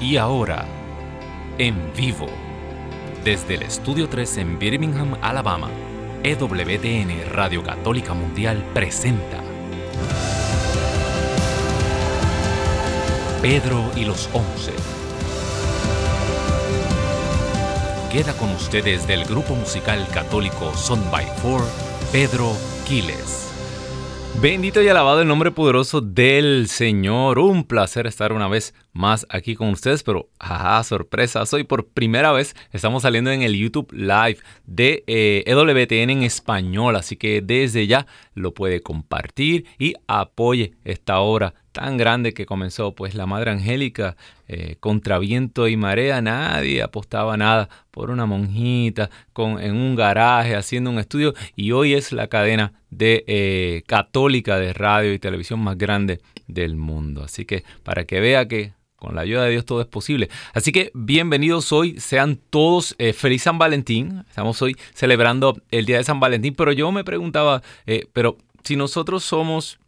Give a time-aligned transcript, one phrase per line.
[0.00, 0.64] Y ahora,
[1.58, 2.26] en vivo,
[3.22, 5.68] desde el Estudio 3 en Birmingham, Alabama,
[6.22, 9.42] EWTN Radio Católica Mundial presenta
[13.42, 14.72] Pedro y los Once.
[18.10, 21.62] Queda con ustedes del grupo musical católico Son by Four,
[22.10, 22.52] Pedro
[22.86, 23.39] Quiles.
[24.42, 27.38] Bendito y alabado el nombre poderoso del Señor.
[27.38, 32.32] Un placer estar una vez más aquí con ustedes, pero ajá, sorpresa, soy por primera
[32.32, 38.06] vez, estamos saliendo en el YouTube Live de EWTN en español, así que desde ya
[38.32, 44.16] lo puede compartir y apoye esta obra tan grande que comenzó, pues la Madre Angélica,
[44.48, 50.56] eh, contra viento y marea, nadie apostaba nada por una monjita con, en un garaje
[50.56, 55.60] haciendo un estudio y hoy es la cadena de eh, católica de radio y televisión
[55.60, 57.22] más grande del mundo.
[57.22, 60.28] Así que para que vea que con la ayuda de Dios todo es posible.
[60.52, 64.24] Así que bienvenidos hoy, sean todos eh, feliz San Valentín.
[64.28, 67.62] Estamos hoy celebrando el día de San Valentín, pero yo me preguntaba,
[68.12, 69.79] pero si nosotros somos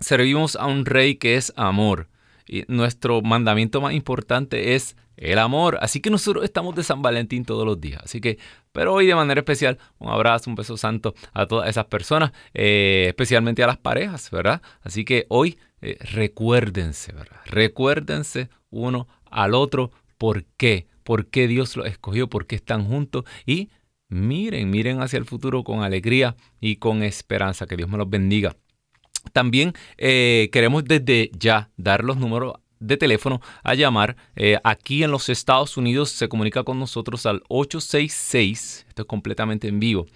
[0.00, 2.08] servimos a un rey que es amor.
[2.46, 5.78] Y nuestro mandamiento más importante es el amor.
[5.80, 8.02] Así que nosotros estamos de San Valentín todos los días.
[8.02, 8.38] Así que,
[8.72, 13.04] pero hoy de manera especial, un abrazo, un beso santo a todas esas personas, eh,
[13.08, 14.62] especialmente a las parejas, ¿verdad?
[14.82, 17.40] Así que hoy eh, recuérdense, ¿verdad?
[17.46, 23.24] Recuérdense uno al otro por qué, por qué Dios los escogió, por qué están juntos
[23.46, 23.70] y
[24.08, 27.66] miren, miren hacia el futuro con alegría y con esperanza.
[27.66, 28.56] Que Dios me los bendiga.
[29.32, 34.16] También eh, queremos desde ya dar los números de teléfono a llamar.
[34.34, 39.68] Eh, aquí en los Estados Unidos se comunica con nosotros al 866, esto es completamente
[39.68, 40.06] en vivo,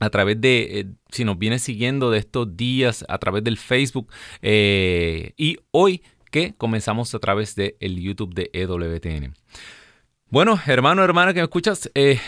[0.01, 4.11] a través de, eh, si nos viene siguiendo de estos días, a través del Facebook.
[4.41, 9.35] Eh, y hoy que comenzamos a través del el YouTube de EWTN.
[10.33, 12.21] Bueno, hermano, hermana que me escuchas, eh,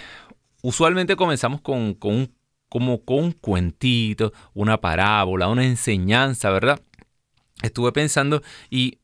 [0.61, 2.35] usualmente comenzamos con, un,
[2.69, 6.83] como con un cuentito, una parábola, una enseñanza, ¿verdad?
[7.63, 8.99] Estuve pensando y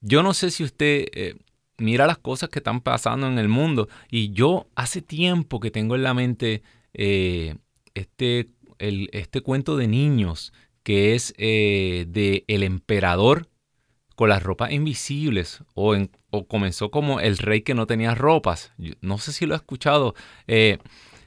[0.00, 1.34] yo no sé si usted eh,
[1.76, 5.96] mira las cosas que están pasando en el mundo y yo hace tiempo que tengo
[5.96, 7.56] en la mente eh,
[7.94, 8.48] este,
[8.78, 10.52] este cuento de niños
[10.84, 13.48] que es de El Emperador
[14.14, 15.96] con las ropas invisibles o,
[16.42, 18.72] comenzó como el rey que no tenía ropas.
[19.00, 20.14] no sé si lo ha escuchado.
[20.46, 20.78] Eh,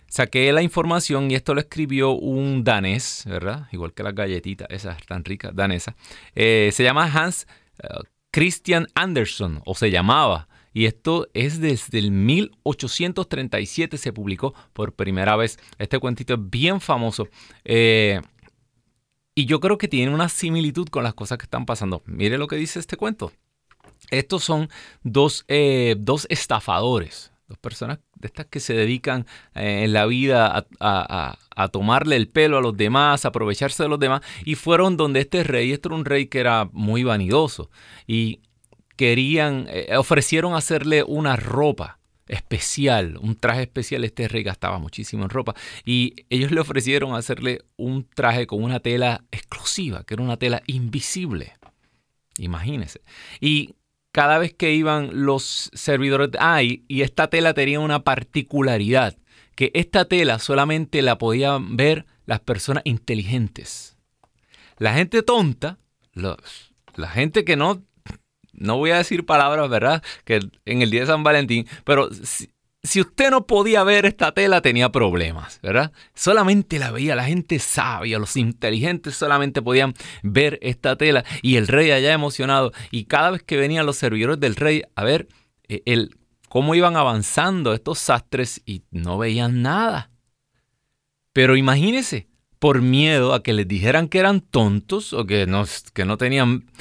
[0.08, 3.68] saqué la información y esto lo escribió un danés, ¿verdad?
[3.72, 5.96] Igual que las galletitas, esas tan ricas, danesas.
[6.36, 7.48] Eh, se llama Hans
[7.80, 7.88] eh,
[8.32, 10.48] Christian Andersen, o se llamaba.
[10.74, 15.58] Y esto es desde el 1837 se publicó por primera vez.
[15.80, 17.28] Este cuentito es bien famoso.
[19.34, 22.02] Y yo creo que tiene una similitud con las cosas que están pasando.
[22.06, 23.32] Mire lo que dice este cuento.
[24.12, 24.70] Estos son
[25.04, 25.96] dos, eh,
[26.30, 29.26] estafadores, dos personas de estas que se dedican
[29.56, 31.38] eh, en la vida a,
[31.72, 35.44] tomarle el pelo a los demás, a aprovecharse de los demás, y fueron donde este
[35.44, 37.70] rey, este era un rey que era muy vanidoso,
[38.06, 38.42] y
[38.96, 44.04] querían, eh, ofrecieron hacerle una ropa especial, un traje especial.
[44.04, 45.56] Este rey gastaba muchísimo en ropa
[45.86, 50.62] y ellos le ofrecieron hacerle un traje con una tela exclusiva, que era una tela
[50.68, 51.54] invisible.
[52.38, 53.02] Imagínense.
[53.40, 53.76] Y
[54.12, 59.18] cada vez que iban los servidores, ah, y, esta tela tenía una particularidad,
[59.56, 63.98] que esta tela solamente la podían ver las personas inteligentes.
[64.78, 65.80] La gente tonta,
[66.14, 67.84] la gente que no,
[68.54, 70.04] no voy a decir palabras, ¿verdad?
[70.26, 72.10] Que en el día de San Valentín, pero
[72.96, 75.92] usted no podía ver esta tela, tenía problemas, ¿verdad?
[76.14, 79.94] Solamente la veía la gente sabia, los inteligentes solamente podían
[80.24, 82.72] ver esta tela y el rey allá emocionado.
[82.92, 85.28] Y cada vez que venían los servidores del rey a ver
[85.68, 86.18] eh, el,
[86.48, 90.12] cómo iban avanzando estos sastres y no veían nada.
[91.34, 96.06] Pero imagínese, por miedo a que les dijeran que eran tontos o que no, que
[96.06, 96.72] no tenían,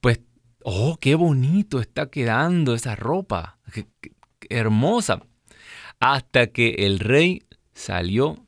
[0.00, 0.20] pues,
[0.62, 3.86] oh, qué bonito está quedando esa ropa, qué
[4.50, 5.22] hermosa
[6.00, 8.46] hasta que el rey salió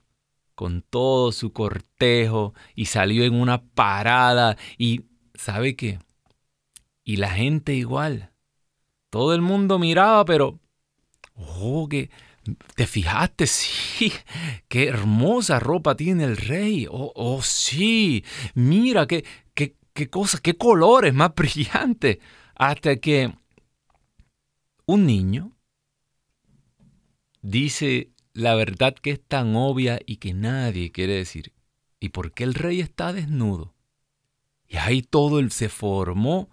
[0.55, 5.03] con todo su cortejo y salió en una parada y
[5.35, 6.01] ¿sabe qué?
[7.05, 8.33] Y la gente igual.
[9.11, 10.59] Todo el mundo miraba, pero
[11.35, 12.11] oh, que
[12.75, 14.13] te fijaste, sí,
[14.69, 16.87] qué hermosa ropa tiene el rey.
[16.91, 18.25] Oh, oh sí,
[18.55, 19.25] mira qué,
[19.55, 22.19] qué, qué cosas, qué colores más brillantes.
[22.57, 23.33] Hasta que
[24.87, 25.53] un niño
[27.49, 31.53] dice la verdad que es tan obvia y que nadie quiere decir.
[31.99, 33.75] ¿Y por qué el rey está desnudo?
[34.69, 36.51] Y ahí todo se formó,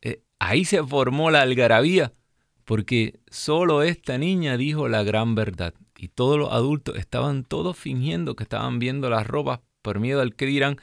[0.00, 2.12] eh, ahí se formó la algarabía,
[2.64, 5.74] porque solo esta niña dijo la gran verdad.
[5.96, 10.34] Y todos los adultos estaban todos fingiendo que estaban viendo las ropas por miedo al
[10.34, 10.78] que dirán,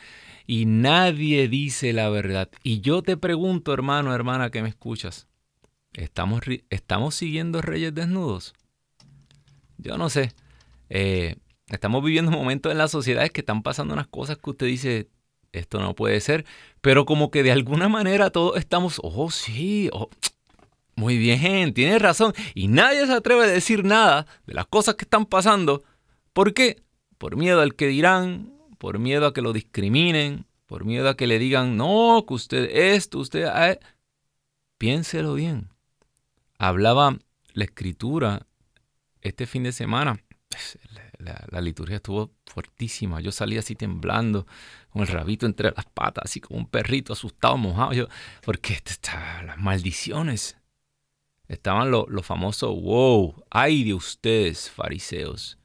[0.45, 2.49] y nadie dice la verdad.
[2.63, 5.27] Y yo te pregunto, hermano, hermana, que me escuchas,
[5.93, 8.53] ¿estamos, estamos siguiendo reyes desnudos?
[9.79, 10.33] Yo no sé.
[10.89, 11.35] Eh,
[11.67, 15.09] estamos viviendo momentos en las sociedades que están pasando unas cosas que usted dice,
[15.51, 16.45] esto no puede ser,
[16.81, 20.09] pero como que de alguna manera todos estamos, oh sí, oh,
[20.95, 25.05] muy bien, tiene razón, y nadie se atreve a decir nada de las cosas que
[25.05, 25.83] están pasando.
[26.33, 26.83] ¿Por qué?
[27.17, 31.27] Por miedo al que dirán, por miedo a que lo discriminen, por miedo a que
[31.27, 33.47] le digan, no, que usted esto, usted...
[33.47, 33.79] Eh".
[34.77, 35.69] Piénselo bien.
[36.57, 37.17] Hablaba
[37.53, 38.47] la escritura
[39.21, 40.79] este fin de semana pues,
[41.17, 43.19] la, liturgia estuvo fuertísima.
[43.21, 44.47] Yo salí así temblando,
[44.89, 47.93] con el rabito entre las patas, así como un perrito asustado, mojado.
[47.93, 48.07] Yo,
[48.43, 50.57] porque estaban las maldiciones.
[51.47, 55.57] Estaban los famosos, wow, ay de ustedes, fariseos.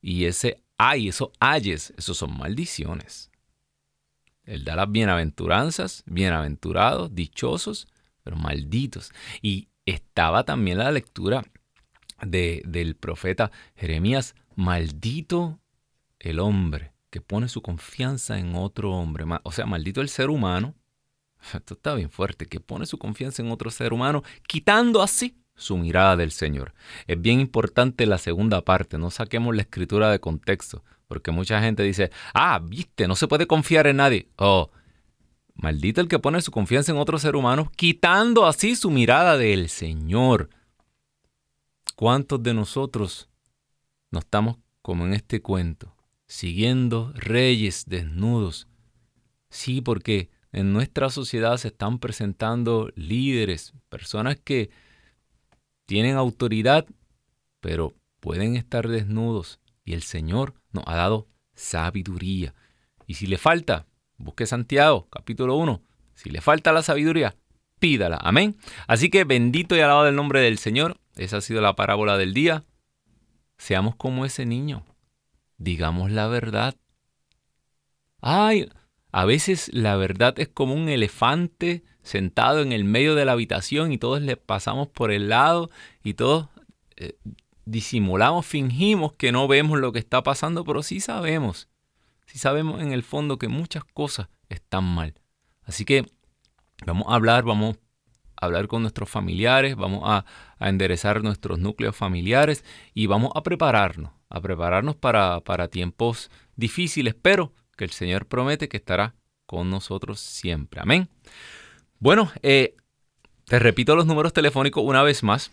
[0.00, 3.30] Y ese ay, esos ayes, esos son maldiciones.
[4.44, 7.88] Él da las bienaventuranzas, bienaventurados, dichosos,
[8.22, 9.12] pero malditos.
[9.42, 11.44] Y estaba también la lectura
[12.22, 15.60] del profeta Jeremías, maldito
[16.18, 19.24] el hombre que pone su confianza en otro hombre.
[19.42, 20.74] O sea, maldito el ser humano.
[21.54, 25.76] Esto está bien fuerte, que pone su confianza en otro ser humano, quitando así su
[25.76, 26.74] mirada del Señor.
[27.06, 31.82] Es bien importante la segunda parte, no saquemos la escritura de contexto, porque mucha gente
[31.82, 34.28] dice, ah, viste, no se puede confiar en nadie.
[34.36, 34.70] Oh,
[35.54, 39.68] maldito el que pone su confianza en otro ser humano, quitando así su mirada del
[39.68, 40.50] Señor.
[41.96, 43.30] ¿Cuántos de nosotros
[44.10, 45.96] no estamos como en este cuento,
[46.26, 48.68] siguiendo reyes desnudos?
[49.48, 54.68] Sí, porque en nuestra sociedad se están presentando líderes, personas que
[55.86, 56.84] tienen autoridad,
[57.60, 59.58] pero pueden estar desnudos.
[59.82, 62.54] Y el Señor nos ha dado sabiduría.
[63.06, 63.86] Y si le falta,
[64.18, 65.82] busque Santiago, capítulo 1.
[66.14, 67.36] Si le falta la sabiduría,
[67.78, 68.18] pídala.
[68.20, 68.58] Amén.
[68.86, 70.98] Así que bendito y alabado el nombre del Señor.
[71.16, 72.64] Esa ha sido la parábola del día.
[73.58, 74.84] Seamos como ese niño.
[75.58, 76.76] Digamos la verdad.
[78.20, 78.68] Ay,
[79.12, 83.92] a veces la verdad es como un elefante sentado en el medio de la habitación
[83.92, 85.70] y todos le pasamos por el lado
[86.04, 86.48] y todos
[86.96, 87.16] eh,
[87.64, 91.68] disimulamos, fingimos que no vemos lo que está pasando, pero sí sabemos.
[92.26, 95.14] Sí sabemos en el fondo que muchas cosas están mal.
[95.62, 96.06] Así que
[96.84, 97.76] vamos a hablar, vamos
[98.40, 100.24] hablar con nuestros familiares, vamos a,
[100.58, 102.64] enderezar nuestros núcleos familiares
[102.94, 108.78] y vamos a prepararnos, a prepararnos para, tiempos difíciles, pero que el Señor promete que
[108.78, 109.14] estará
[109.44, 110.80] con nosotros siempre.
[110.80, 111.08] Amén.
[111.98, 112.74] Bueno, eh,
[113.44, 115.52] te repito los números telefónicos una vez más.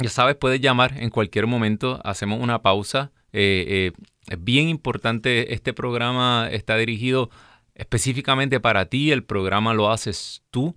[0.00, 2.00] Ya sabes, puedes llamar en cualquier momento.
[2.04, 3.10] Hacemos una pausa.
[3.32, 3.92] Eh, eh,
[4.28, 7.28] es bien importante, este programa está dirigido
[7.74, 9.10] específicamente para ti.
[9.10, 10.76] El programa lo haces tú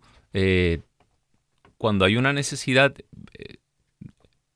[1.85, 2.95] cuando hay una necesidad,
[3.37, 3.57] eh,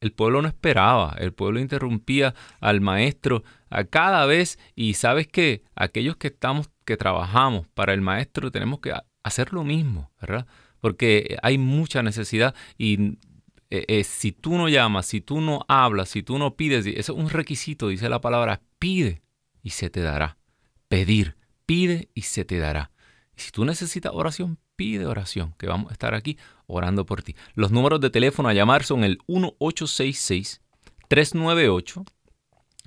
[0.01, 5.61] el pueblo no esperaba, el pueblo interrumpía al maestro a cada vez y sabes que
[5.75, 10.47] aquellos que estamos, que trabajamos para el maestro tenemos que hacer lo mismo, ¿verdad?
[10.79, 13.19] porque hay mucha necesidad y
[13.69, 17.13] eh, eh, si tú no llamas, si tú no hablas, si tú no pides, eso
[17.13, 19.21] es un requisito, dice la palabra, pide
[19.61, 20.39] y se te dará.
[20.87, 22.89] Pedir, pide y se te dará.
[23.37, 27.35] Y si tú necesitas oración, pide oración, que vamos a estar aquí orando por ti.
[27.53, 30.61] Los números de teléfono a llamar son el 1866
[31.09, 32.05] 398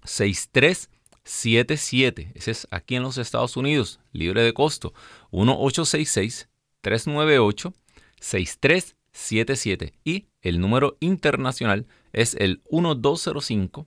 [0.02, 2.32] 6377.
[2.34, 4.94] Ese es aquí en los Estados Unidos, libre de costo.
[5.32, 6.48] 1866
[6.80, 7.74] 398
[8.20, 13.84] 6377 y el número internacional es el 1205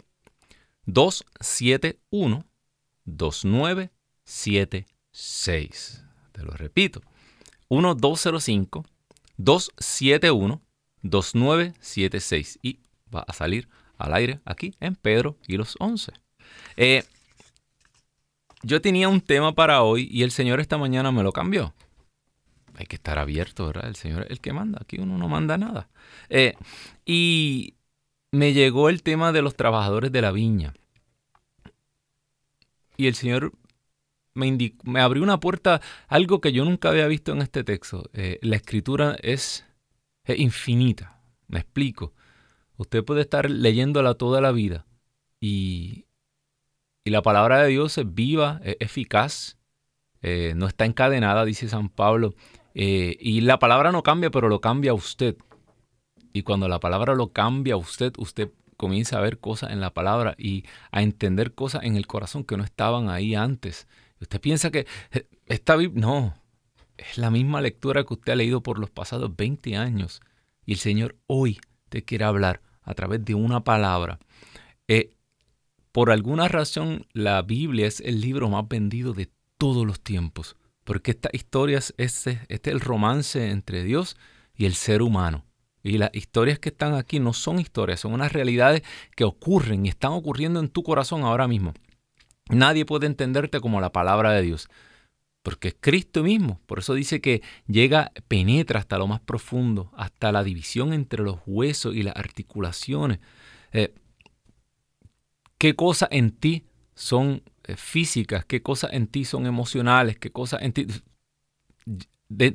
[0.85, 2.45] 271
[3.05, 6.05] 2976.
[6.33, 7.01] Te lo repito.
[7.69, 8.85] 1205
[9.37, 10.61] 271
[11.01, 12.79] 2976 y
[13.13, 13.67] va a salir
[13.97, 16.11] al aire aquí en Pedro y los 11.
[16.77, 17.03] Eh,
[18.63, 21.73] yo tenía un tema para hoy y el Señor esta mañana me lo cambió.
[22.77, 23.87] Hay que estar abierto, ¿verdad?
[23.87, 24.79] El Señor es el que manda.
[24.81, 25.87] Aquí uno no manda nada.
[26.29, 26.55] Eh,
[27.05, 27.75] y
[28.31, 30.73] me llegó el tema de los trabajadores de la viña.
[32.97, 33.53] Y el Señor
[34.35, 38.09] me, abrió una puerta, algo que yo nunca había visto en este texto.
[38.13, 39.65] Eh, la escritura es,
[40.27, 41.19] infinita.
[41.47, 42.13] Me explico.
[42.77, 44.85] Usted puede estar leyéndola toda la vida
[45.39, 46.05] y,
[47.03, 49.57] y la palabra de Dios es viva, es eficaz,
[50.21, 52.33] eh, no está encadenada, dice San Pablo.
[52.73, 55.37] Eh, y la palabra no cambia, pero lo cambia usted.
[56.33, 60.35] Y cuando la palabra lo cambia usted, usted comienza a ver cosas en la palabra
[60.37, 63.87] y a entender cosas en el corazón que no estaban ahí antes.
[64.21, 66.35] Usted piensa que eh, está no,
[66.97, 70.21] es la misma lectura que usted ha leído por los pasados 20 años.
[70.65, 74.19] Y el Señor hoy te quiere hablar a través de una palabra.
[74.87, 75.11] Eh,
[75.91, 80.55] por alguna razón, la Biblia es el libro más vendido de todos los tiempos.
[80.83, 84.17] Porque esta historia es, este, este es el romance entre Dios
[84.55, 85.45] y el ser humano.
[85.83, 88.81] Y las historias que están aquí no son historias, son unas realidades
[89.15, 91.73] que ocurren y están ocurriendo en tu corazón ahora mismo.
[92.49, 94.69] Nadie puede entenderte como la palabra de Dios,
[95.41, 96.61] porque es Cristo mismo.
[96.67, 101.39] Por eso dice que llega, penetra hasta lo más profundo, hasta la división entre los
[101.45, 103.19] huesos y las articulaciones.
[103.71, 103.93] Eh,
[105.57, 108.45] ¿Qué cosas en ti son eh, físicas?
[108.45, 110.19] ¿Qué cosas en ti son emocionales?
[110.19, 110.85] ¿Qué cosas en ti...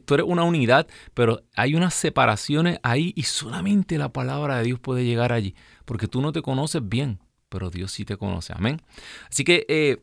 [0.04, 4.78] tú eres una unidad, pero hay unas separaciones ahí y solamente la palabra de Dios
[4.78, 7.18] puede llegar allí, porque tú no te conoces bien
[7.50, 8.54] pero Dios sí te conoce.
[8.57, 8.80] Amén.
[9.28, 9.99] Así que eh,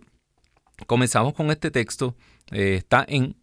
[0.85, 2.15] comenzamos con este texto.
[2.51, 3.35] Eh, está en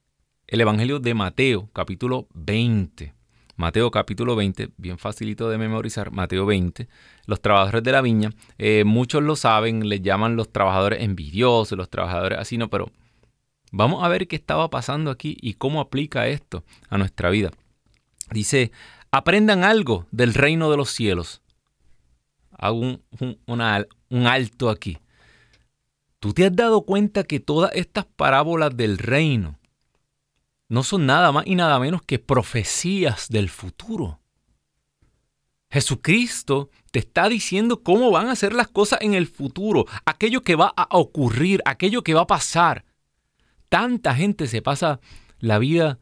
[0.46, 3.12] el Evangelio de Mateo, capítulo 20.
[3.56, 6.88] Mateo capítulo 20, bien facilito de memorizar, Mateo 20,
[7.26, 11.88] los trabajadores de la viña, eh, muchos lo saben, les llaman los trabajadores envidiosos, los
[11.88, 12.90] trabajadores así, no, pero
[13.70, 17.52] vamos a ver qué estaba pasando aquí y cómo aplica esto a nuestra vida.
[18.32, 18.73] Dice,
[19.12, 21.40] aprendan algo del reino de los cielos
[22.58, 22.99] hago
[23.46, 24.99] un, alto aquí.
[26.20, 29.58] ¿Tú te has dado cuenta que todas estas parábolas del reino
[30.68, 34.20] no son nada más y nada menos que profecías del futuro?
[35.70, 40.54] Jesucristo te está diciendo cómo van a ser las cosas en el futuro, aquello que
[40.54, 42.84] va a ocurrir, aquello que va a pasar.
[43.68, 45.00] Tanta gente se pasa
[45.40, 45.99] la vida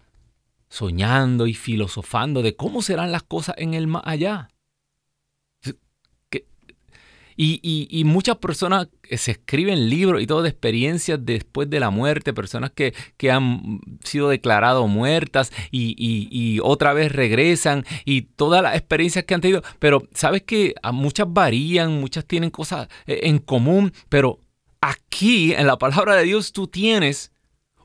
[0.68, 4.51] soñando y filosofando de cómo serán las cosas en el más allá.
[7.44, 12.70] Y, muchas personas se escriben libros y todo de experiencias después de la muerte, personas
[12.70, 12.94] que,
[13.30, 19.62] han sido declaradas muertas y, otra vez regresan y todas las experiencias que han tenido.
[19.80, 24.38] Pero sabes que muchas varían, muchas tienen cosas eh, en común, pero
[24.80, 27.32] aquí en la palabra de Dios tú tienes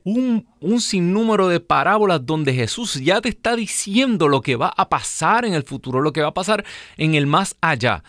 [0.04, 4.88] un, un, sinnúmero de parábolas donde Jesús ya te está diciendo lo que va a
[4.88, 6.64] pasar en el futuro, lo que va a pasar
[6.96, 8.04] en el más allá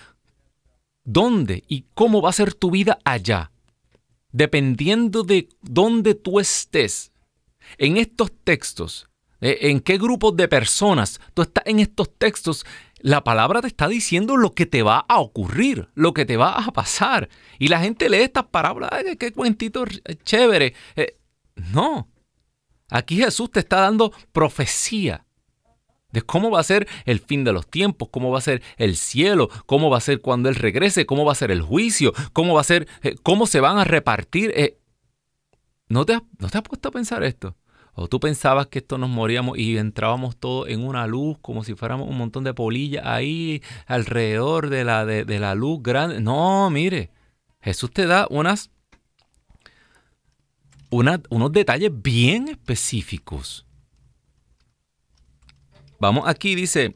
[1.08, 3.50] dónde y cómo va a ser tu vida allá.
[4.30, 7.12] Dependiendo de dónde tú estés,
[7.78, 9.08] en estos textos,
[9.40, 12.66] eh, en qué grupos de personas tú estás en estos textos,
[12.98, 16.52] la palabra te está diciendo lo que te va a ocurrir, lo que te va
[16.52, 17.30] a pasar.
[17.58, 19.84] Y la gente lee estas parábolas, qué cuentito
[20.24, 20.74] chévere.
[20.94, 21.16] Eh,
[21.72, 22.08] no,
[22.90, 25.24] aquí Jesús te está dando profecía
[26.10, 28.96] de cómo va a ser el fin de los tiempos, cómo va a ser el
[28.96, 32.54] cielo, cómo va a ser cuando Él regrese, cómo va a ser el juicio, cómo
[32.54, 34.52] va a ser, eh, cómo se van a repartir.
[34.56, 34.78] Eh.
[35.88, 37.56] ¿No, te has, ¿No te has puesto a pensar esto?
[37.92, 41.74] ¿O tú pensabas que esto nos moríamos y entrábamos todos en una luz como si
[41.74, 46.20] fuéramos un montón de polillas ahí alrededor de la, de, la luz grande?
[46.20, 47.10] No, mire,
[47.60, 48.70] Jesús te da unas,
[50.90, 53.67] unos detalles bien específicos
[55.98, 56.94] vamos aquí, dice,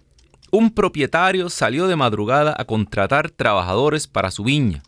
[0.51, 4.83] un propietario salió de madrugada a contratar trabajadores para su viña.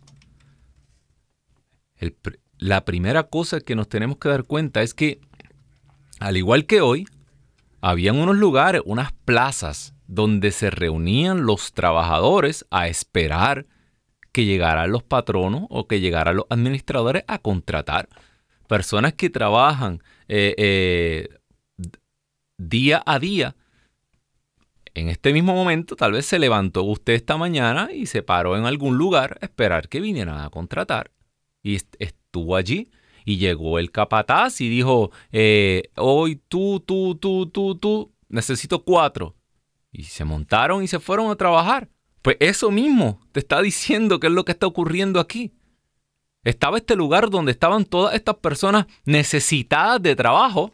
[2.58, 5.20] la primera cosa que nos tenemos que dar cuenta es que,
[6.20, 7.06] al igual que hoy,
[7.80, 13.66] habían unos lugares, unas plazas, donde se reunían los trabajadores a esperar
[14.32, 18.08] que llegaran los patronos o que llegaran los administradores a contratar.
[18.66, 21.28] Personas que trabajan eh, eh,
[22.58, 23.54] día a día.
[24.94, 28.64] En este mismo momento, tal vez se levantó usted esta mañana y se paró en
[28.64, 31.10] algún lugar a esperar que vinieran a contratar.
[31.64, 32.90] Y estuvo allí
[33.24, 39.34] y llegó el capataz y dijo, eh, hoy tú, tú, tú, tú, tú, necesito cuatro.
[39.90, 41.88] Y se montaron y se fueron a trabajar.
[42.22, 45.52] Pues eso mismo te está diciendo qué es lo que está ocurriendo aquí.
[46.44, 50.72] Estaba este lugar donde estaban todas estas personas necesitadas de trabajo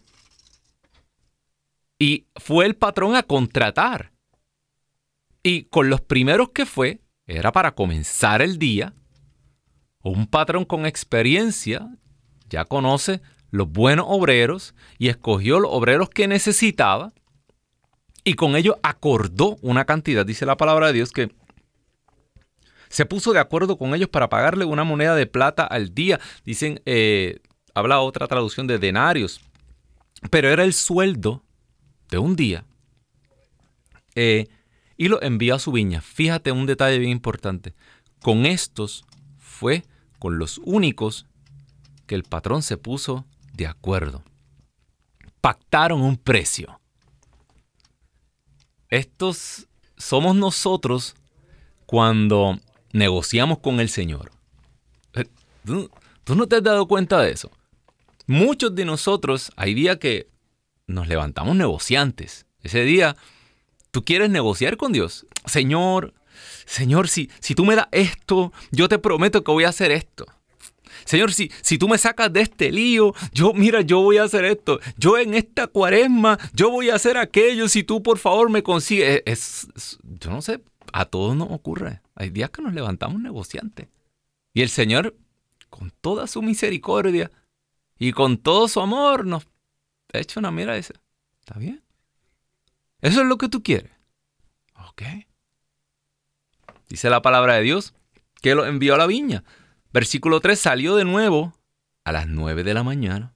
[2.00, 4.10] y fue el patrón a contratar.
[5.42, 8.94] Y con los primeros que fue, era para comenzar el día.
[10.02, 11.86] Un patrón con experiencia
[12.48, 17.12] ya conoce los buenos obreros y escogió los obreros que necesitaba
[18.24, 21.30] y con ello acordó una cantidad, dice la palabra de Dios, que
[22.88, 26.18] se puso de acuerdo con ellos para pagarle una moneda de plata al día.
[26.44, 27.40] Dicen, eh,
[27.74, 29.40] habla otra traducción de denarios,
[30.30, 31.44] pero era el sueldo
[32.10, 32.64] de un día.
[34.14, 34.48] Eh,
[34.96, 36.00] y lo envió a su viña.
[36.00, 37.74] Fíjate un detalle bien importante.
[38.20, 39.04] Con estos
[39.38, 39.84] fue
[40.18, 41.26] con los únicos
[42.06, 43.24] que el patrón se puso
[43.54, 44.22] de acuerdo.
[45.40, 46.80] Pactaron un precio.
[48.88, 51.14] Estos somos nosotros
[51.86, 52.58] cuando
[52.92, 54.32] negociamos con el Señor.
[55.14, 55.26] Eh,
[55.64, 57.50] ¿Tú, no te has dado cuenta de eso?
[58.26, 60.28] Muchos de nosotros hay días que
[60.90, 62.46] nos levantamos negociantes.
[62.62, 63.16] Ese día,
[63.90, 65.26] tú quieres negociar con Dios.
[65.46, 66.14] Señor,
[66.66, 70.26] Señor, si, si tú me das esto, yo te prometo que voy a hacer esto.
[71.04, 74.44] Señor, si, si tú me sacas de este lío, yo, mira, yo voy a hacer
[74.44, 74.80] esto.
[74.96, 77.68] Yo en esta cuaresma, yo voy a hacer aquello.
[77.68, 79.22] Si tú, por favor, me consigues.
[79.24, 79.68] es,
[80.02, 80.62] yo no sé,
[80.92, 82.00] a todos nos ocurre.
[82.14, 83.88] Hay días que nos levantamos negociantes.
[84.52, 85.16] Y el Señor,
[85.68, 87.30] con toda su misericordia
[87.98, 89.46] y con todo su amor, nos
[90.12, 90.94] echa una mira esa.
[91.40, 91.82] ¿Está bien?
[93.00, 93.92] Eso es lo que tú quieres.
[94.88, 95.02] Ok.
[96.88, 97.94] Dice la palabra de Dios
[98.42, 99.44] que lo envió a la viña.
[99.92, 101.54] Versículo 3 salió de nuevo
[102.04, 103.34] a las 9 de la mañana.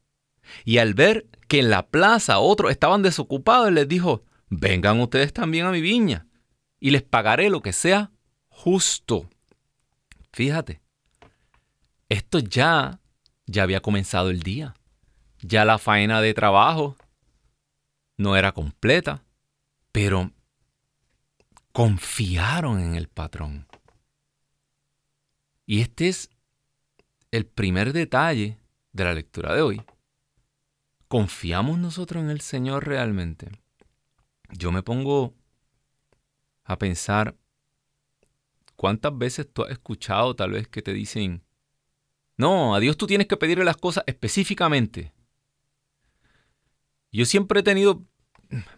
[0.64, 5.66] Y al ver que en la plaza otros estaban desocupados, les dijo, vengan ustedes también
[5.66, 6.26] a mi viña
[6.80, 8.10] y les pagaré lo que sea
[8.48, 9.28] justo.
[10.32, 10.80] Fíjate,
[12.08, 13.00] esto ya,
[13.46, 14.74] ya había comenzado el día.
[15.46, 16.96] Ya la faena de trabajo
[18.16, 19.26] no era completa,
[19.92, 20.30] pero
[21.72, 23.66] confiaron en el patrón.
[25.66, 26.30] Y este es
[27.30, 28.56] el primer detalle
[28.92, 29.82] de la lectura de hoy.
[31.08, 33.50] ¿Confiamos nosotros en el Señor realmente?
[34.48, 35.34] Yo me pongo
[36.64, 37.36] a pensar
[38.76, 41.44] cuántas veces tú has escuchado tal vez que te dicen,
[42.38, 45.13] no, a Dios tú tienes que pedirle las cosas específicamente.
[47.14, 48.02] Yo siempre he tenido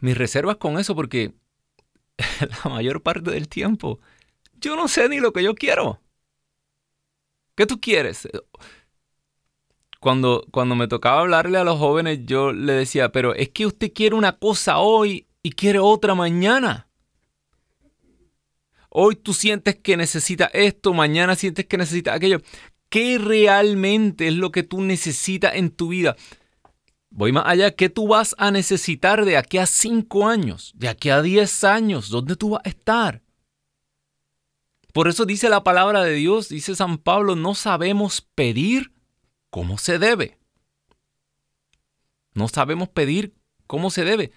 [0.01, 1.35] mis reservas con eso porque
[2.65, 4.01] la mayor parte del tiempo
[4.61, 6.01] yo no sé ni lo que yo quiero.
[7.55, 8.29] ¿Qué tú quieres?
[10.01, 13.93] Cuando, cuando me tocaba hablarle a los jóvenes, yo le decía, pero es que usted
[13.93, 16.89] quiere una cosa hoy y quiere otra mañana.
[18.91, 22.41] Hoy tú sientes que necesitas esto, mañana sientes que necesitas aquello.
[22.89, 26.17] ¿Qué realmente es lo que tú necesitas en tu vida?
[27.17, 31.09] Voy más allá, ¿qué tú vas a necesitar de aquí a cinco años, de aquí
[31.09, 32.11] a diez años?
[32.11, 33.23] ¿Dónde tú vas a estar?
[34.93, 38.93] Por eso dice la palabra de Dios, dice San Pablo, no sabemos pedir
[39.49, 40.37] como se debe.
[42.35, 43.35] No sabemos pedir
[43.67, 44.31] como se debe.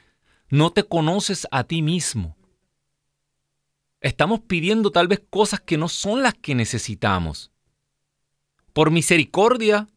[0.47, 2.37] No te conoces a ti mismo.
[3.99, 7.51] Estamos pidiendo tal vez cosas que no son las que necesitamos.
[8.71, 9.89] Por misericordia,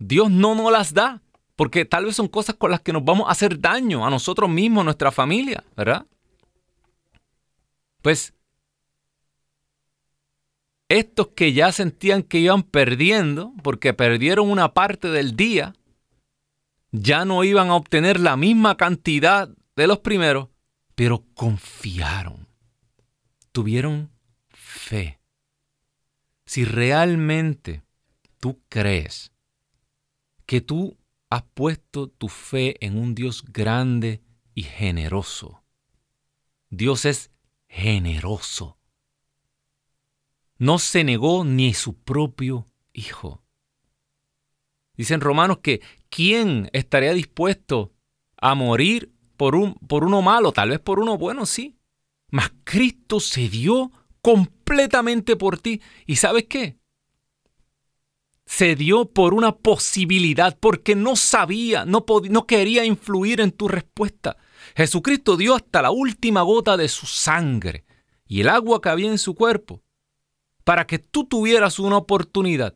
[0.00, 1.23] Dios no nos las da,
[1.56, 4.50] porque tal vez son cosas con las que nos vamos a hacer daño a nosotros
[4.50, 6.06] mismos, a nuestra familia, ¿verdad?
[8.02, 8.34] Pues
[10.88, 15.74] estos que ya sentían que iban perdiendo, porque perdieron una parte del día,
[16.92, 20.48] ya no iban a obtener la misma cantidad de los primeros,
[20.94, 22.44] pero confiaron
[23.54, 24.10] tuvieron
[24.48, 25.20] fe.
[26.44, 27.84] Si realmente
[28.40, 29.32] tú crees
[30.44, 30.98] que tú
[31.30, 34.22] has puesto tu fe en un Dios grande
[34.54, 35.64] y generoso,
[36.70, 37.30] Dios es
[37.68, 38.78] generoso.
[40.58, 43.42] No se negó ni su propio Hijo.
[44.96, 47.92] Dicen Romanos que ¿quién estaría dispuesto
[48.36, 50.52] a morir por, un, por uno malo?
[50.52, 51.76] Tal vez por uno bueno, sí.
[52.30, 53.90] Mas Cristo se dio
[54.22, 55.82] completamente por ti.
[56.06, 56.78] ¿Y sabes qué?
[58.46, 64.36] Se dio por una posibilidad, porque no sabía, no, no quería influir en tu respuesta.
[64.76, 67.84] Jesucristo dio hasta la última gota de su sangre
[68.26, 69.82] y el agua que había en su cuerpo
[70.64, 72.74] para que tú tuvieras una oportunidad,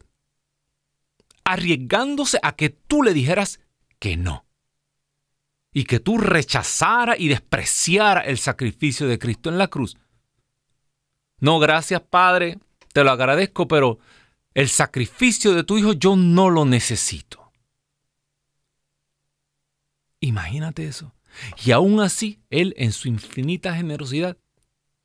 [1.45, 3.61] arriesgándose a que tú le dijeras
[3.99, 4.45] que no.
[5.73, 9.97] Y que tú rechazara y despreciara el sacrificio de Cristo en la cruz.
[11.41, 12.59] No, gracias Padre,
[12.93, 13.99] te lo agradezco, pero
[14.55, 17.53] el sacrificio de tu Hijo yo no lo necesito.
[20.21, 21.15] Imagínate eso.
[21.65, 24.37] Y aún así, Él en su infinita generosidad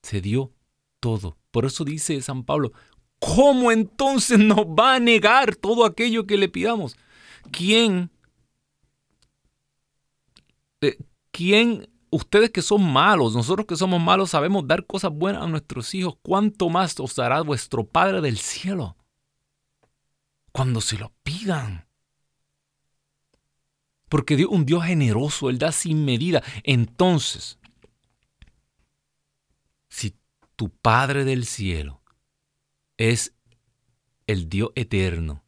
[0.01, 0.51] se dio
[0.99, 1.37] todo.
[1.51, 2.71] Por eso dice San Pablo,
[3.19, 6.97] ¿cómo entonces nos va a negar todo aquello que le pidamos?
[7.51, 8.09] ¿Quién?
[10.81, 10.97] Eh,
[11.31, 11.89] ¿Quién?
[12.09, 16.15] Ustedes que son malos, nosotros que somos malos sabemos dar cosas buenas a nuestros hijos,
[16.21, 18.95] ¿cuánto más os dará vuestro Padre del cielo?
[20.53, 21.85] Cuando se lo pidan.
[24.07, 26.41] Porque Dios, un Dios generoso, Él da sin medida.
[26.63, 27.59] Entonces,
[29.89, 30.15] si
[30.55, 32.01] tu Padre del cielo
[32.95, 33.33] es
[34.27, 35.43] el Dios eterno,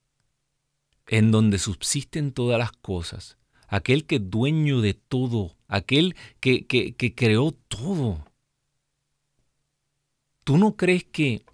[1.08, 3.38] en donde subsisten todas las cosas,
[3.68, 8.26] aquel que es dueño de todo, aquel que, que, creó todo.
[10.44, 11.46] ¿Tú no crees que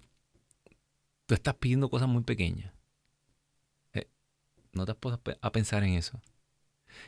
[1.26, 2.71] tú estás pidiendo cosas muy pequeñas?
[4.72, 6.20] No te puedes a pensar en eso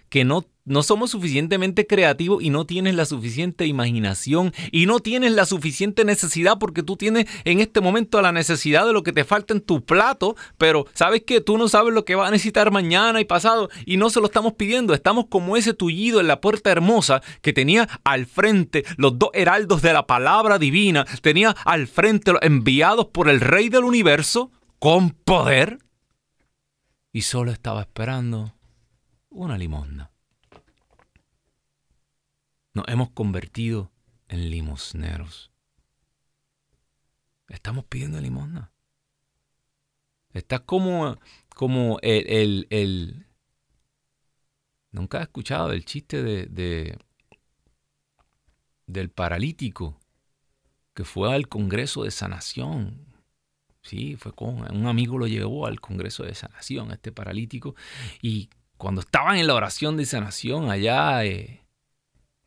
[0.09, 5.33] que no, no somos suficientemente creativos y no tienes la suficiente imaginación y no tienes
[5.33, 9.25] la suficiente necesidad porque tú tienes en este momento la necesidad de lo que te
[9.25, 12.71] falta en tu plato, pero sabes que tú no sabes lo que vas a necesitar
[12.71, 14.95] mañana y pasado y no se lo estamos pidiendo.
[14.95, 19.83] Estamos como ese tullido en la puerta hermosa que tenía al frente los dos heraldos
[19.83, 25.11] de la palabra divina, tenía al frente los enviados por el rey del universo con
[25.11, 25.79] poder
[27.15, 28.59] y solo estaba esperando
[29.31, 30.11] una limosna.
[32.73, 33.93] Nos hemos convertido
[34.27, 35.53] en limosneros.
[37.47, 38.73] Estamos pidiendo limosna.
[40.33, 41.17] Está como,
[41.55, 43.29] como el, el,
[44.91, 46.99] Nunca he escuchado el chiste de,
[48.87, 50.01] del paralítico
[50.95, 53.14] que fue al Congreso de Sanación.
[53.85, 57.75] Sí, fue con un amigo lo llevó al Congreso de Sanación, este paralítico,
[58.23, 61.65] y cuando estaban en la oración de sanación allá, eh,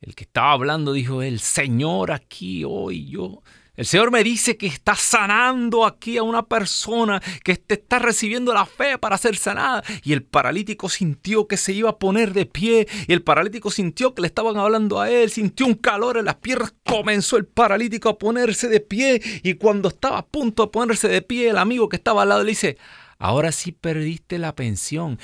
[0.02, 3.44] el que estaba hablando dijo, el Señor aquí hoy, yo,
[3.78, 8.66] el Señor me dice que está sanando aquí a una persona que está recibiendo la
[8.66, 9.84] fe para ser sanada.
[10.04, 12.88] Y el paralítico sintió que se iba a poner de pie.
[13.08, 15.30] Y el paralítico sintió que le estaban hablando a él.
[15.30, 16.74] Sintió un calor en las piernas.
[16.84, 19.22] Comenzó el paralítico a ponerse de pie.
[19.44, 22.44] Y cuando estaba a punto de ponerse de pie, el amigo que estaba al lado
[22.44, 22.80] le dice,
[23.20, 25.20] ahora sí perdiste la pensión.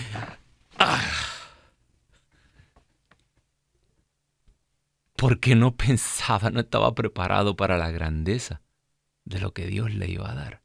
[5.16, 8.62] Porque no pensaba, no estaba preparado para la grandeza
[9.26, 10.64] de lo que Dios le iba a dar.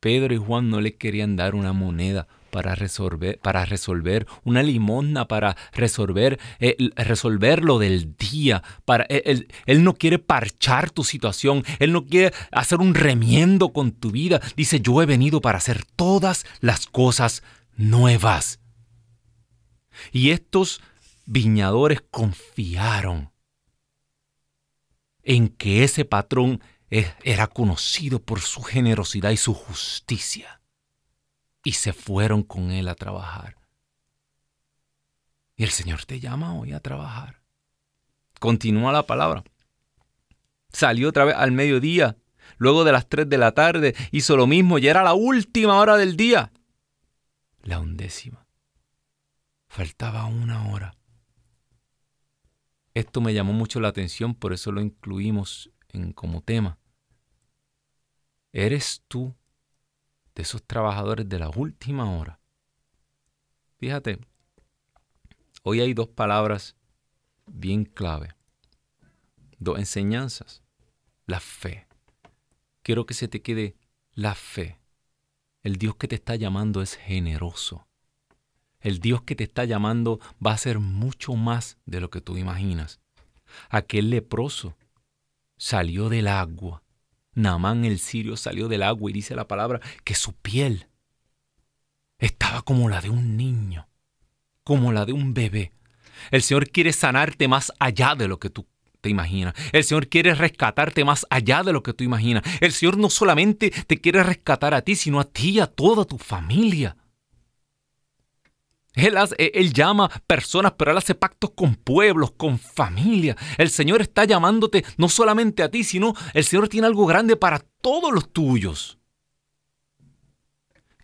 [0.00, 5.28] Pedro y Juan no le querían dar una moneda para resolver, para resolver una limosna,
[5.28, 8.64] para resolver, eh, resolver lo del día.
[8.84, 13.92] Para, él, él, no quiere parchar tu situación, Él no quiere hacer un remiendo con
[13.92, 14.40] tu vida.
[14.56, 17.44] Dice, yo he venido para hacer todas las cosas
[17.76, 18.61] nuevas.
[20.10, 20.80] Y estos
[21.26, 23.30] viñadores confiaron
[25.22, 26.60] en que ese patrón
[26.90, 30.60] era conocido por su generosidad y su justicia
[31.64, 33.56] y se fueron con él a trabajar.
[35.56, 37.42] Y el Señor te llama hoy a trabajar.
[38.40, 39.44] Continúa la palabra.
[40.72, 42.16] Salió otra vez al mediodía,
[42.56, 45.96] luego de las tres de la tarde, hizo lo mismo, y era la última hora
[45.96, 46.52] del día.
[47.62, 48.41] La undécima.
[49.74, 50.94] Faltaba una hora.
[52.92, 56.78] Esto me llamó mucho la atención, por eso lo incluimos en, como tema.
[58.52, 59.34] ¿Eres tú
[60.34, 62.38] de esos trabajadores de la última hora.
[63.78, 64.18] Fíjate,
[65.62, 66.76] hoy hay dos palabras
[67.46, 68.34] bien clave,
[69.58, 70.62] dos enseñanzas.
[71.24, 71.86] La fe.
[72.82, 73.74] Quiero que se te quede
[74.12, 74.78] la fe.
[75.62, 77.86] El Dios que te está llamando es generoso.
[78.82, 82.36] El Dios que te está llamando va a ser mucho más de lo que tú
[82.36, 83.00] imaginas.
[83.70, 84.76] Aquel leproso
[85.56, 86.82] salió del agua.
[87.34, 90.88] Naamán el sirio salió del agua y dice la palabra que su piel
[92.18, 93.88] estaba como la de un niño,
[94.64, 95.72] como la de un bebé.
[96.30, 98.66] El Señor quiere sanarte más allá de lo que tú
[99.00, 99.54] te imaginas.
[99.72, 102.42] El Señor quiere rescatarte más allá de lo que tú imaginas.
[102.60, 106.04] El Señor no solamente te quiere rescatar a ti, sino a ti y a toda
[106.04, 106.96] tu familia.
[108.94, 113.36] Él, él, llama personas, pero Él hace pactos con pueblos, con familia.
[113.56, 117.60] El Señor está llamándote no solamente a ti, sino el Señor tiene algo grande para
[117.80, 118.98] todos los tuyos.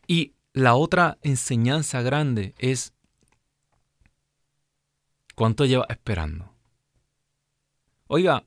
[0.06, 2.92] Y la otra enseñanza grande es
[5.34, 6.52] cuánto lleva esperando.
[8.06, 8.44] Oiga,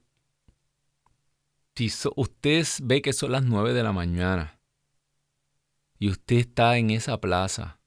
[1.75, 4.59] si usted ve que son las nueve de la mañana
[5.97, 7.80] y usted está en esa plaza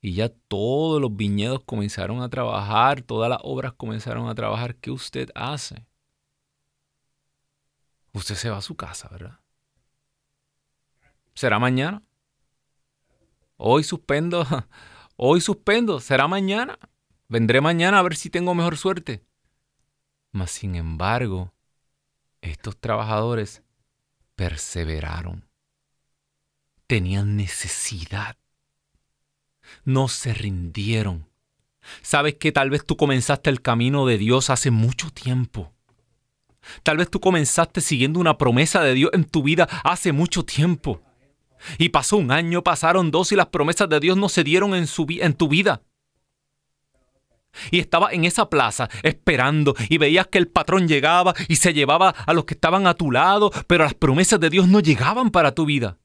[0.00, 4.90] y ya todos los viñedos comenzaron a trabajar, todas las obras comenzaron a trabajar, ¿qué
[4.90, 5.86] usted hace?
[8.12, 9.40] Usted se va a su casa, ¿verdad?
[11.34, 12.02] ¿Será mañana?
[13.56, 14.46] Hoy suspendo,
[15.16, 16.78] hoy suspendo, será mañana.
[17.28, 19.24] Vendré mañana a ver si tengo mejor suerte.
[20.32, 21.52] Mas sin embargo,
[22.40, 23.62] estos trabajadores
[24.36, 25.48] perseveraron.
[26.86, 28.36] Tenían necesidad
[29.84, 31.26] no se rindieron.
[32.02, 35.72] Sabes que tal vez tú comenzaste el camino de Dios hace mucho tiempo.
[36.82, 41.00] Tal vez tú comenzaste siguiendo una promesa de Dios en tu vida hace mucho tiempo.
[41.78, 44.86] Y pasó un año, pasaron dos y las promesas de Dios no se dieron en,
[44.86, 45.82] su, en tu vida.
[47.70, 52.10] Y estaba en esa plaza esperando y veías que el patrón llegaba y se llevaba
[52.10, 55.52] a los que estaban a tu lado, pero las promesas de Dios no llegaban para
[55.52, 55.98] tu vida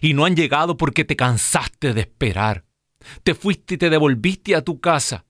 [0.00, 2.64] y no han llegado porque te cansaste de esperar.
[3.22, 5.26] Te fuiste y te devolviste a tu casa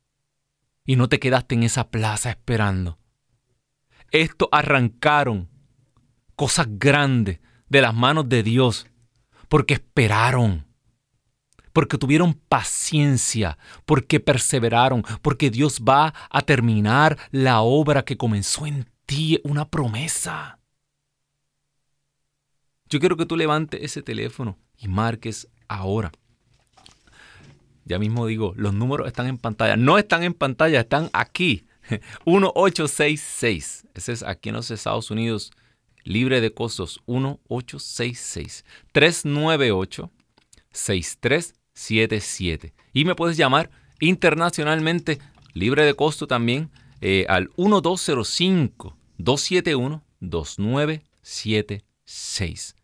[0.85, 2.99] y no te quedaste en esa plaza esperando.
[4.11, 5.49] Esto arrancaron
[6.35, 8.87] cosas grandes de las manos de Dios
[9.49, 10.67] porque esperaron,
[11.73, 18.89] porque tuvieron paciencia, porque perseveraron, porque Dios va a terminar la obra que comenzó en
[19.07, 20.60] ti, una promesa.
[22.91, 26.11] Yo quiero que tú levantes ese teléfono y marques ahora.
[27.85, 29.77] Ya mismo digo, los números están en pantalla.
[29.77, 31.65] No están en pantalla, están aquí.
[32.27, 33.87] 1866.
[33.95, 35.53] Ese es aquí en los Estados Unidos,
[36.03, 37.01] libre de costos.
[37.07, 40.11] 1866 398
[40.73, 42.75] 6377.
[42.93, 45.21] Y me puedes llamar internacionalmente,
[45.55, 52.75] libre de costo también, eh, al 1205 271 2976.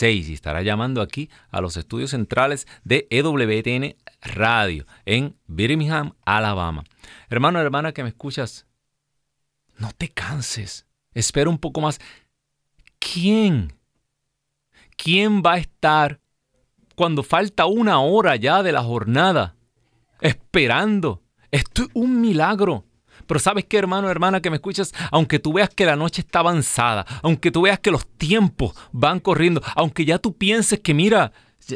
[0.00, 6.84] y estará llamando aquí a los estudios centrales de EWTN Radio en Birmingham, Alabama.
[7.28, 8.66] Hermano, hermana que me escuchas,
[9.78, 12.00] no te canses, espera un poco más.
[12.98, 13.72] ¿Quién?
[14.96, 16.20] ¿Quién va a estar
[16.94, 19.56] cuando falta una hora ya de la jornada
[20.20, 21.22] esperando?
[21.50, 22.84] Esto es un milagro.
[23.30, 26.40] Pero sabes qué, hermano, hermana, que me escuchas, aunque tú veas que la noche está
[26.40, 31.30] avanzada, aunque tú veas que los tiempos van corriendo, aunque ya tú pienses que, mira,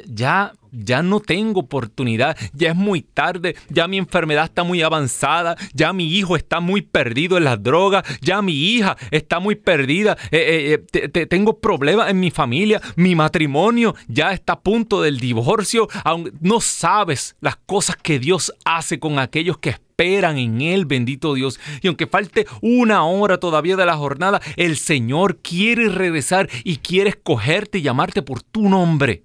[0.04, 5.56] ya, ya no tengo oportunidad, ya es muy tarde, ya mi enfermedad está muy avanzada,
[5.72, 10.18] ya mi hijo está muy perdido en las drogas, ya mi hija está muy perdida,
[10.32, 15.20] eh, eh, eh, tengo problemas en mi familia, mi matrimonio ya está a punto del
[15.20, 20.86] divorcio, aunque no sabes las cosas que Dios hace con aquellos que esperan en Él,
[20.86, 21.60] bendito Dios.
[21.82, 27.10] Y aunque falte una hora todavía de la jornada, el Señor quiere regresar y quiere
[27.10, 29.24] escogerte y llamarte por tu nombre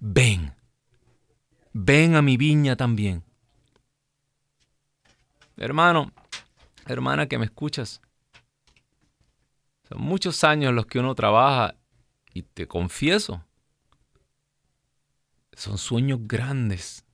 [0.00, 0.54] ven,
[1.72, 3.22] ven a mi viña también.
[5.56, 6.10] Hermano,
[6.86, 8.00] hermana que me escuchas,
[9.88, 11.76] son muchos años los que uno trabaja
[12.32, 13.44] y te confieso,
[15.52, 17.04] son sueños grandes.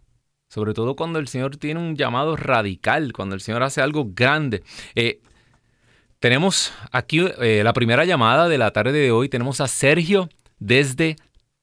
[0.57, 4.63] Sobre todo cuando el Señor tiene un llamado radical, cuando el Señor hace algo grande.
[4.95, 5.21] Eh,
[6.19, 9.29] tenemos aquí eh, la primera llamada de la tarde de hoy.
[9.29, 11.17] Tenemos a Sergio desde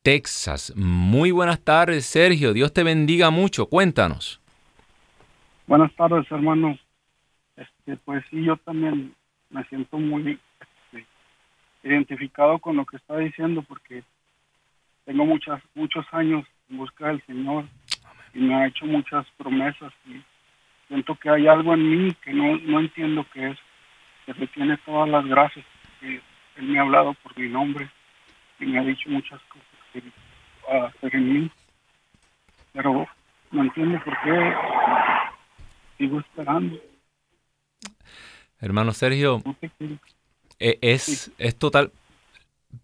[0.03, 0.73] Texas.
[0.75, 2.53] Muy buenas tardes, Sergio.
[2.53, 3.65] Dios te bendiga mucho.
[3.65, 4.39] Cuéntanos.
[5.65, 6.77] Buenas tardes, hermano.
[7.55, 9.15] Este, pues sí, yo también
[9.49, 11.07] me siento muy este,
[11.81, 14.03] identificado con lo que está diciendo porque
[15.05, 17.65] tengo muchas, muchos años en busca del Señor
[18.33, 20.21] y me ha hecho muchas promesas y
[20.87, 23.57] siento que hay algo en mí que no, no entiendo qué es,
[24.25, 25.65] que retiene todas las gracias.
[25.99, 26.21] Que
[26.57, 27.89] Él me ha hablado por mi nombre
[28.59, 30.01] y me ha dicho muchas cosas que
[30.67, 31.51] va a hacer en mí.
[32.73, 33.07] Pero
[33.51, 34.53] no entiendo por qué
[35.97, 36.79] sigo esperando.
[38.59, 39.43] Hermano Sergio,
[40.59, 41.91] e, es, es total,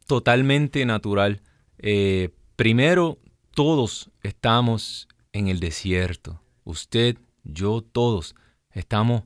[0.08, 1.42] totalmente natural.
[1.80, 3.18] Eh, primero,
[3.56, 5.08] todos estamos
[5.40, 6.42] en el desierto.
[6.64, 8.36] Usted, yo, todos
[8.72, 9.24] estamos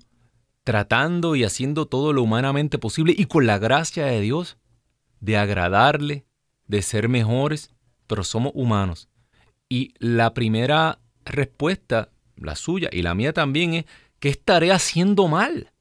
[0.63, 4.57] tratando y haciendo todo lo humanamente posible y con la gracia de Dios
[5.19, 6.25] de agradarle,
[6.67, 7.71] de ser mejores,
[8.07, 9.09] pero somos humanos.
[9.67, 13.85] Y la primera respuesta, la suya y la mía también, es
[14.19, 15.71] que estaré haciendo mal.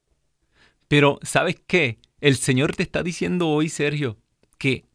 [0.87, 1.99] Pero, ¿sabes qué?
[2.19, 4.17] El Señor te está diciendo hoy, Sergio,
[4.57, 4.85] que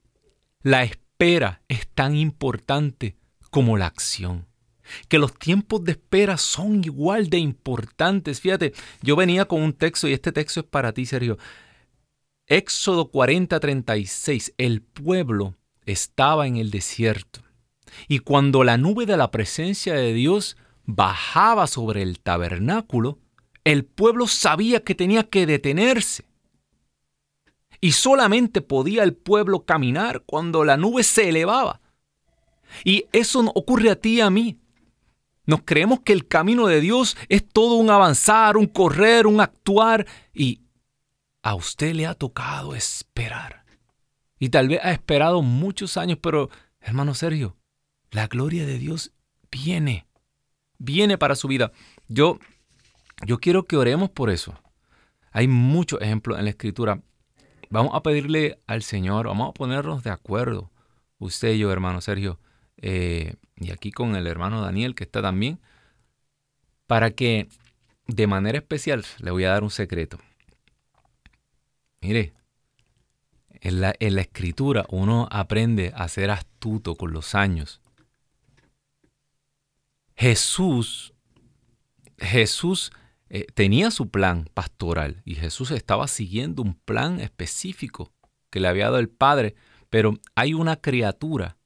[0.63, 3.17] la espera es tan importante
[3.51, 4.48] como la acción.
[5.09, 8.41] Que los tiempos de espera son igual de importantes.
[8.41, 8.73] Fíjate,
[9.03, 11.39] yo venía con un texto y este texto es para ti, Sergio.
[12.47, 17.41] Éxodo 40:36, el pueblo estaba en el desierto.
[18.07, 23.19] Y cuando la nube de la presencia de Dios bajaba sobre el tabernáculo,
[23.65, 26.25] el pueblo sabía que tenía que detenerse.
[27.81, 31.81] Y solamente podía el pueblo caminar cuando la nube se elevaba.
[32.85, 34.59] Y eso ocurre a ti y a mí.
[35.49, 40.07] Nos creemos que el camino de Dios es todo un avanzar, un correr, un actuar.
[40.35, 40.61] Y
[41.43, 43.65] a usted le ha tocado esperar.
[44.39, 46.51] Y tal vez ha esperado muchos años, pero
[46.83, 47.57] hermano Sergio,
[48.11, 49.15] la gloria de Dios
[49.51, 50.07] viene.
[50.77, 51.73] Viene para su vida.
[52.09, 52.39] Yo,
[53.25, 54.53] yo quiero que oremos por eso.
[55.33, 57.01] Hay muchos ejemplos en la escritura.
[57.71, 60.71] Vamos a pedirle al Señor, vamos a ponernos de acuerdo,
[61.17, 62.39] usted y yo, hermano Sergio,
[62.77, 65.61] eh, y aquí con el hermano Daniel que está también,
[66.87, 67.49] para que
[68.07, 70.19] de manera especial le voy a dar un secreto.
[72.01, 72.33] Mire,
[73.61, 77.81] en la, en la escritura uno aprende a ser astuto con los años.
[80.17, 81.13] Jesús,
[82.17, 82.91] Jesús
[83.29, 88.13] eh, tenía su plan pastoral y Jesús estaba siguiendo un plan específico
[88.51, 89.55] que le había dado el Padre,
[89.91, 91.59] pero hay una criatura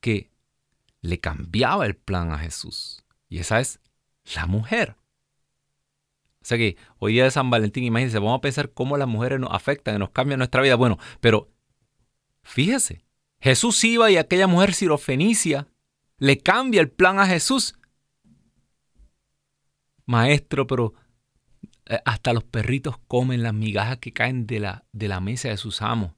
[0.00, 0.30] que
[1.04, 3.78] le cambiaba el plan a Jesús y esa es
[4.34, 4.96] la mujer.
[6.40, 9.38] O sea que hoy día de San Valentín, imagínense, vamos a pensar cómo las mujeres
[9.38, 10.76] nos afectan y nos cambian nuestra vida.
[10.76, 11.50] Bueno, pero
[12.42, 13.04] fíjese,
[13.38, 15.68] Jesús iba y aquella mujer sirofenicia
[16.16, 17.74] le cambia el plan a Jesús
[20.06, 20.94] Maestro, pero
[21.84, 25.58] eh, hasta los perritos comen las migajas que caen de la, de la mesa de
[25.58, 26.12] sus amos.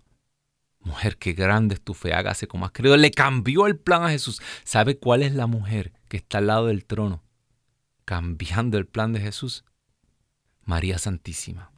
[0.87, 2.97] Mujer, qué grande es tu fe, hágase como has creído.
[2.97, 4.41] Le cambió el plan a Jesús.
[4.63, 7.25] ¿Sabe cuál es la mujer que está al lado del trono?
[8.05, 9.65] Cambiando el plan de Jesús.
[10.63, 11.73] María Santísima.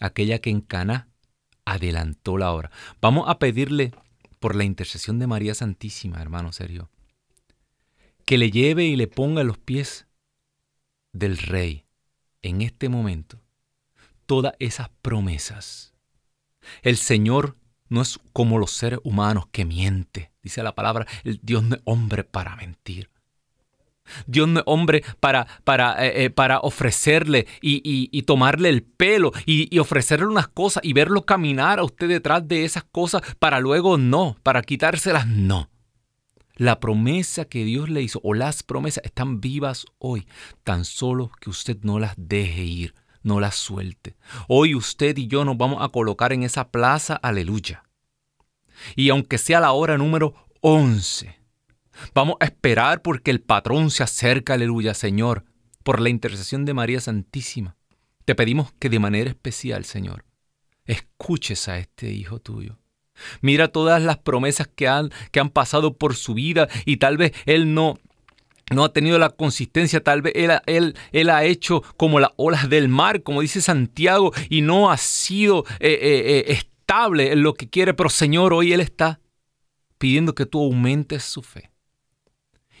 [0.00, 1.08] Aquella que en Caná
[1.64, 2.70] adelantó la hora.
[3.00, 3.92] Vamos a pedirle
[4.38, 6.90] por la intercesión de María Santísima, hermano serio,
[8.26, 10.06] que le lleve y le ponga los pies
[11.14, 11.86] del rey
[12.42, 13.40] en este momento
[14.26, 15.94] todas esas promesas.
[16.82, 17.56] El Señor
[17.88, 21.82] no es como los seres humanos que miente, dice la palabra, el Dios no es
[21.84, 23.10] hombre para mentir.
[24.26, 29.74] Dios no es hombre para, para, eh, eh, para ofrecerle y, tomarle el pelo y,
[29.74, 33.98] y, ofrecerle unas cosas y verlo caminar a usted detrás de esas cosas para luego
[33.98, 35.70] no, para quitárselas no.
[36.54, 40.26] La promesa que Dios le hizo o las promesas están vivas hoy,
[40.64, 42.94] tan solo que usted no las deje ir,
[43.26, 44.16] no las suelte.
[44.48, 47.84] Hoy usted y yo nos vamos a colocar en esa plaza, aleluya.
[48.94, 51.38] Y aunque sea la hora número 11,
[52.14, 55.44] vamos a esperar porque el patrón se acerca, aleluya, Señor,
[55.82, 57.76] por la intercesión de María Santísima.
[58.24, 60.24] Te pedimos que de manera especial, Señor,
[60.84, 62.78] escuches a este hijo tuyo
[63.40, 67.32] Mira todas las promesas que han, que han pasado por su vida y tal vez
[67.46, 67.98] él no,
[68.70, 72.68] no ha tenido la consistencia, tal vez él, él, él, ha hecho como las olas
[72.68, 77.54] del mar, como dice Santiago, y no ha sido eh, eh, eh, estable en lo
[77.54, 79.20] que quiere, pero Señor, hoy Él está
[79.98, 81.70] pidiendo que tú aumentes su fe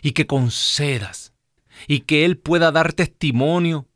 [0.02, 1.32] y que concedas
[1.86, 3.86] y que Él pueda dar testimonio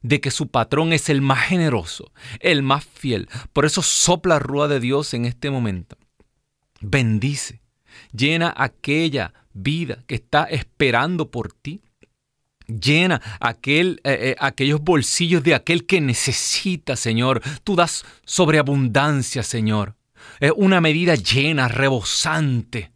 [0.00, 3.28] de que su patrón es el más generoso, el más fiel.
[3.52, 5.96] Por eso sopla rúa de Dios en este momento.
[6.80, 7.62] Bendice,
[8.12, 11.80] llena aquella vida que está esperando por ti.
[12.66, 17.42] Llena aquel, eh, eh, aquellos bolsillos de aquel que necesita, Señor.
[17.62, 19.96] Tú das sobreabundancia, Señor.
[20.40, 22.92] Es una medida llena, rebosante.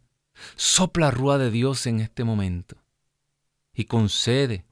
[0.55, 2.77] Sopla rúa de Dios en este momento
[3.73, 4.65] y concede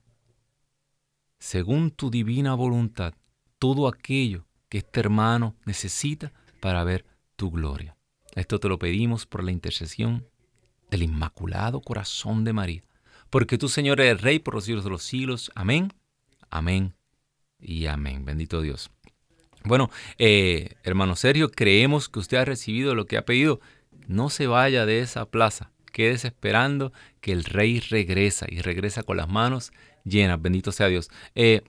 [1.39, 3.13] según tu divina voluntad,
[3.59, 7.95] todo aquello que este hermano necesita para ver tu gloria.
[8.35, 10.27] Esto te lo pedimos por la intercesión
[10.89, 12.83] del Inmaculado Corazón de María,
[13.29, 15.51] porque tú, Señor, eres Rey por los siglos de los siglos.
[15.55, 15.93] Amén,
[16.49, 16.93] amén
[17.59, 18.25] y amén.
[18.25, 18.89] Bendito Dios.
[19.63, 23.59] Bueno, eh, hermano Sergio, creemos que usted ha recibido lo que ha pedido.
[24.07, 25.71] No se vaya de esa plaza.
[25.91, 29.71] Quédese esperando que el rey regresa y regresa con las manos
[30.05, 30.41] llenas.
[30.41, 31.09] Bendito sea Dios.
[31.35, 31.63] Eh,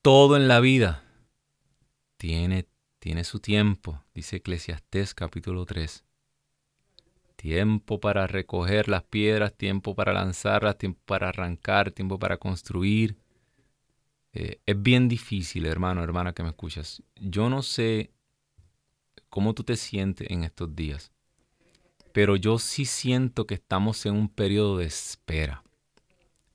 [0.00, 1.04] todo en la vida
[2.16, 2.66] tiene,
[2.98, 6.04] tiene su tiempo, dice Eclesiastés capítulo 3.
[7.38, 13.16] Tiempo para recoger las piedras, tiempo para lanzarlas, tiempo para arrancar, tiempo para construir.
[14.32, 17.00] Eh, es bien difícil, hermano, hermana que me escuchas.
[17.14, 18.10] Yo no sé
[19.28, 21.12] cómo tú te sientes en estos días,
[22.12, 25.62] pero yo sí siento que estamos en un periodo de espera.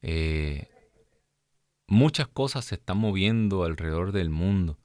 [0.01, 0.67] Eh,
[1.87, 4.77] muchas cosas se están moviendo alrededor del mundo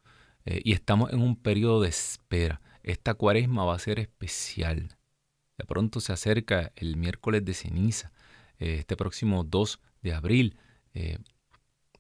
[0.44, 2.60] eh, y estamos en un periodo de espera.
[2.84, 4.97] Esta cuaresma va a ser especial.
[5.58, 8.12] De pronto se acerca el miércoles de ceniza,
[8.58, 10.56] este próximo 2 de abril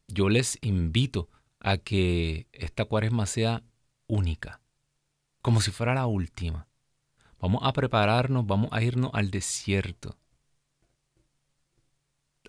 [0.08, 1.28] yo les invito
[1.60, 3.62] a que esta cuaresma sea
[4.06, 4.60] única,
[5.42, 6.66] como si fuera la última.
[7.38, 10.16] Vamos a prepararnos, vamos a irnos al desierto.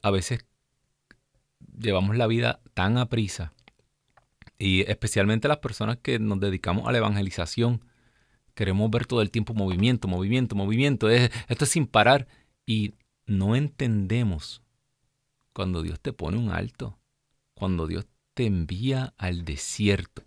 [0.02, 0.46] A veces
[1.78, 3.54] llevamos la vida tan a prisa
[4.58, 7.86] y especialmente las personas que nos dedicamos a la evangelización,
[8.54, 11.10] queremos ver todo el tiempo movimiento, movimiento, movimiento.
[11.10, 12.28] Esto es sin parar
[12.66, 12.94] y
[13.26, 14.62] no entendemos
[15.54, 17.00] cuando Dios te pone un alto
[17.60, 20.24] cuando Dios te envía al desierto.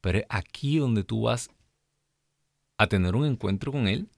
[0.00, 1.50] Pero es aquí donde tú vas
[2.78, 4.08] a tener un encuentro con Él.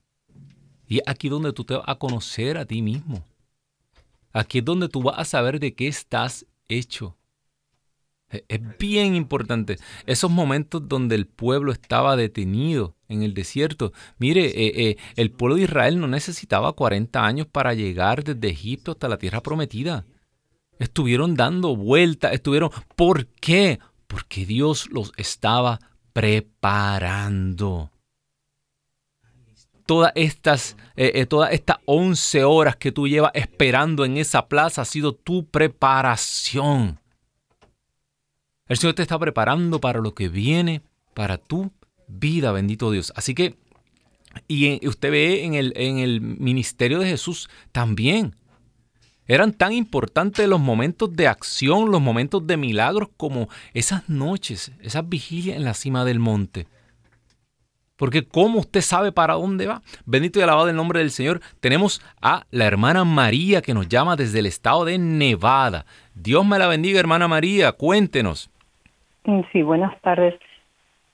[0.87, 3.25] Y es aquí donde tú te vas a conocer a ti mismo.
[4.31, 7.17] Aquí es donde tú vas a saber de qué estás hecho.
[8.29, 9.77] Es bien importante.
[10.05, 13.91] Esos momentos donde el pueblo estaba detenido en el desierto.
[14.19, 18.91] Mire, eh, eh, el pueblo de Israel no necesitaba 40 años para llegar desde Egipto
[18.91, 20.05] hasta la tierra prometida.
[20.77, 22.69] Estuvieron dando vueltas, estuvieron...
[22.95, 23.79] ¿Por qué?
[24.07, 25.79] Porque Dios los estaba
[26.13, 27.91] preparando.
[29.85, 34.83] Todas estas, eh, eh, todas estas 11 horas que tú llevas esperando en esa plaza
[34.83, 36.99] ha sido tu preparación.
[38.69, 40.83] El Señor te está preparando para lo que viene,
[41.15, 41.71] para tu
[42.07, 43.11] vida, bendito Dios.
[43.15, 43.57] Así que,
[44.47, 48.35] y usted ve en el, en el ministerio de Jesús también,
[49.25, 55.09] eran tan importantes los momentos de acción, los momentos de milagros como esas noches, esas
[55.09, 56.67] vigilias en la cima del monte.
[57.95, 59.81] Porque ¿cómo usted sabe para dónde va?
[60.05, 61.41] Bendito y alabado el nombre del Señor.
[61.59, 65.85] Tenemos a la hermana María que nos llama desde el estado de Nevada.
[66.13, 67.71] Dios me la bendiga, hermana María.
[67.73, 68.49] Cuéntenos.
[69.23, 70.35] Mm, sí, buenas tardes.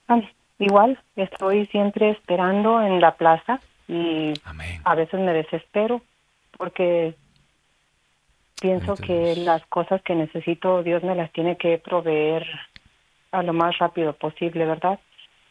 [0.08, 0.22] Ah,
[0.60, 4.34] igual, estoy siempre esperando en la plaza y
[4.84, 6.01] a veces me desespero
[6.58, 7.16] porque
[8.62, 12.47] Pienso que las cosas que necesito Dios me las tiene que proveer
[13.32, 14.99] a lo más rápido posible, ¿verdad?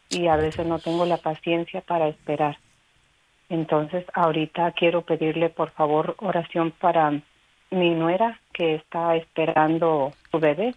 [0.09, 2.57] Y a veces no tengo la paciencia para esperar.
[3.47, 7.11] Entonces, ahorita quiero pedirle, por favor, oración para
[7.69, 10.73] mi nuera que está esperando su bebé.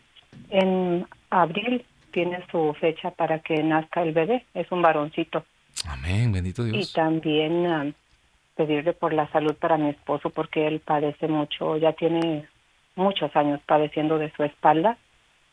[0.51, 4.45] En abril tiene su fecha para que nazca el bebé.
[4.55, 5.45] Es un varoncito.
[5.87, 6.91] Amén, bendito Dios.
[6.91, 7.87] Y también ah,
[8.57, 12.49] pedirle por la salud para mi esposo porque él padece mucho, ya tiene
[12.97, 14.99] muchos años padeciendo de su espalda,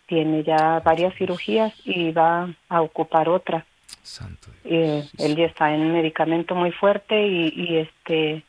[0.08, 3.66] tiene ya varias cirugías y va a ocupar otra.
[4.02, 5.14] Santo Dios.
[5.20, 8.44] él ya está en medicamento muy fuerte y, este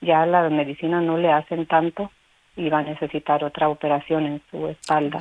[0.00, 2.10] ya la medicina no le hacen tanto
[2.56, 5.20] y va a necesitar otra operación en su espalda.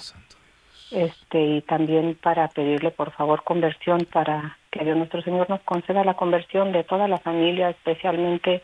[0.91, 6.03] Este y también para pedirle por favor conversión para que Dios nuestro Señor nos conceda
[6.03, 8.63] la conversión de toda la familia, especialmente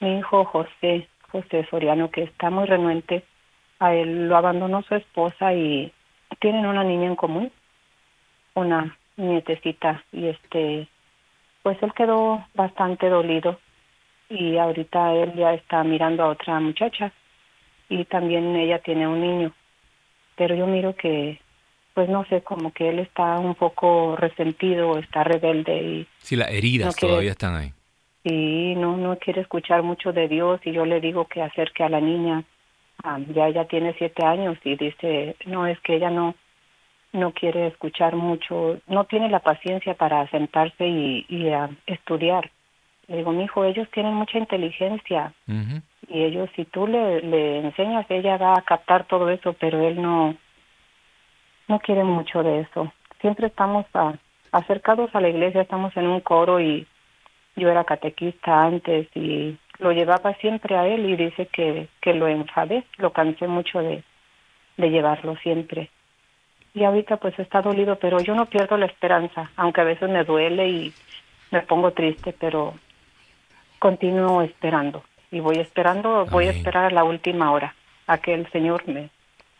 [0.00, 3.24] mi hijo José, José Soriano, que está muy renuente.
[3.78, 5.92] A él lo abandonó su esposa y
[6.40, 7.52] tienen una niña en común,
[8.54, 10.88] una nietecita, y este,
[11.62, 13.58] pues él quedó bastante dolido
[14.28, 17.12] y ahorita él ya está mirando a otra muchacha
[17.88, 19.52] y también ella tiene un niño.
[20.36, 21.40] Pero yo miro que,
[21.94, 26.06] pues no sé, como que él está un poco resentido, está rebelde y...
[26.18, 27.72] Sí, las heridas todavía están ahí.
[28.24, 31.88] Y no no quiere escuchar mucho de Dios y yo le digo que acerque a
[31.88, 32.42] la niña
[33.04, 36.34] ah, ya ella tiene siete años y dice no es que ella no
[37.12, 41.50] no quiere escuchar mucho no tiene la paciencia para sentarse y, y
[41.86, 42.50] estudiar.
[43.08, 45.34] Le digo mi hijo ellos tienen mucha inteligencia
[46.08, 50.00] y ellos si tú le, le enseñas ella va a captar todo eso pero él
[50.00, 50.34] no
[51.68, 52.92] no quiere mucho de eso
[53.24, 54.12] siempre estamos a
[54.52, 56.86] acercados a la iglesia, estamos en un coro y
[57.56, 62.28] yo era catequista antes y lo llevaba siempre a él y dice que, que lo
[62.28, 64.04] enfadé, lo cansé mucho de,
[64.76, 65.88] de llevarlo siempre.
[66.74, 70.24] Y ahorita pues está dolido, pero yo no pierdo la esperanza, aunque a veces me
[70.24, 70.92] duele y
[71.50, 72.74] me pongo triste, pero
[73.78, 75.02] continúo esperando.
[75.30, 77.74] Y voy esperando, voy a esperar a la última hora,
[78.06, 79.08] a que el Señor me...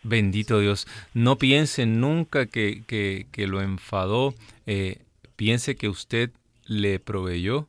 [0.07, 0.87] Bendito Dios.
[1.15, 4.35] No piense nunca que, que, lo enfadó.
[4.67, 4.99] Eh,
[5.35, 6.31] piense que usted
[6.65, 7.67] le proveyó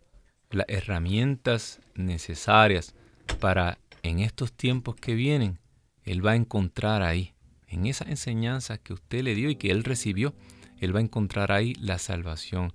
[0.50, 2.94] las herramientas necesarias
[3.40, 5.58] para en estos tiempos que vienen,
[6.04, 7.32] Él va a encontrar ahí,
[7.68, 10.34] en esa enseñanza que usted le dio y que Él recibió,
[10.78, 12.74] Él va a encontrar ahí la salvación.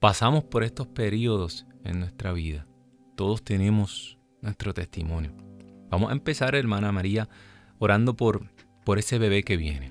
[0.00, 2.66] Pasamos por estos periodos en nuestra vida.
[3.16, 5.32] Todos tenemos nuestro testimonio.
[5.88, 7.28] Vamos a empezar, hermana María,
[7.78, 8.46] orando por,
[8.86, 9.90] por ese bebé que viene.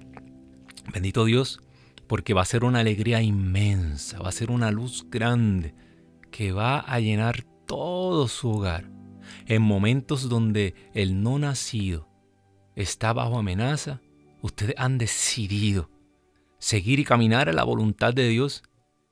[0.93, 1.59] Bendito Dios,
[2.07, 5.75] porque va a ser una alegría inmensa, va a ser una luz grande
[6.31, 8.89] que va a llenar todo su hogar.
[9.47, 12.07] En momentos donde el no nacido
[12.73, 13.99] está bajo amenaza,
[14.41, 15.89] ustedes han decidido
[16.57, 18.63] seguir y caminar a la voluntad de Dios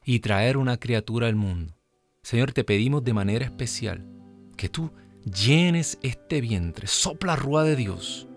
[0.05, 1.75] y traer una criatura al mundo.
[2.21, 4.07] Señor, te pedimos de manera especial
[4.55, 4.93] que tú
[5.25, 8.29] llenes este vientre, sopla rúa de Dios,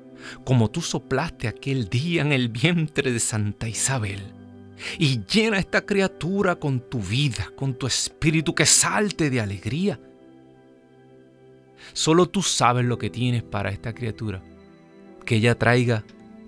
[0.45, 4.21] como tú soplaste aquel día en el vientre de Santa Isabel
[4.99, 10.01] y llena esta criatura con tu vida, con tu espíritu que salte de alegría.
[11.93, 14.43] Solo tú sabes lo que tienes para esta criatura.
[15.25, 16.05] Que ella traiga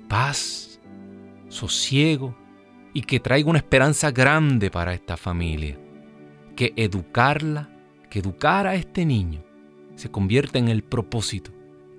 [0.09, 0.81] paz,
[1.49, 2.37] sosiego
[2.93, 5.79] y que traiga una esperanza grande para esta familia.
[6.55, 7.71] Que educarla,
[8.11, 9.45] que educar a este niño
[9.95, 11.53] se convierta en el propósito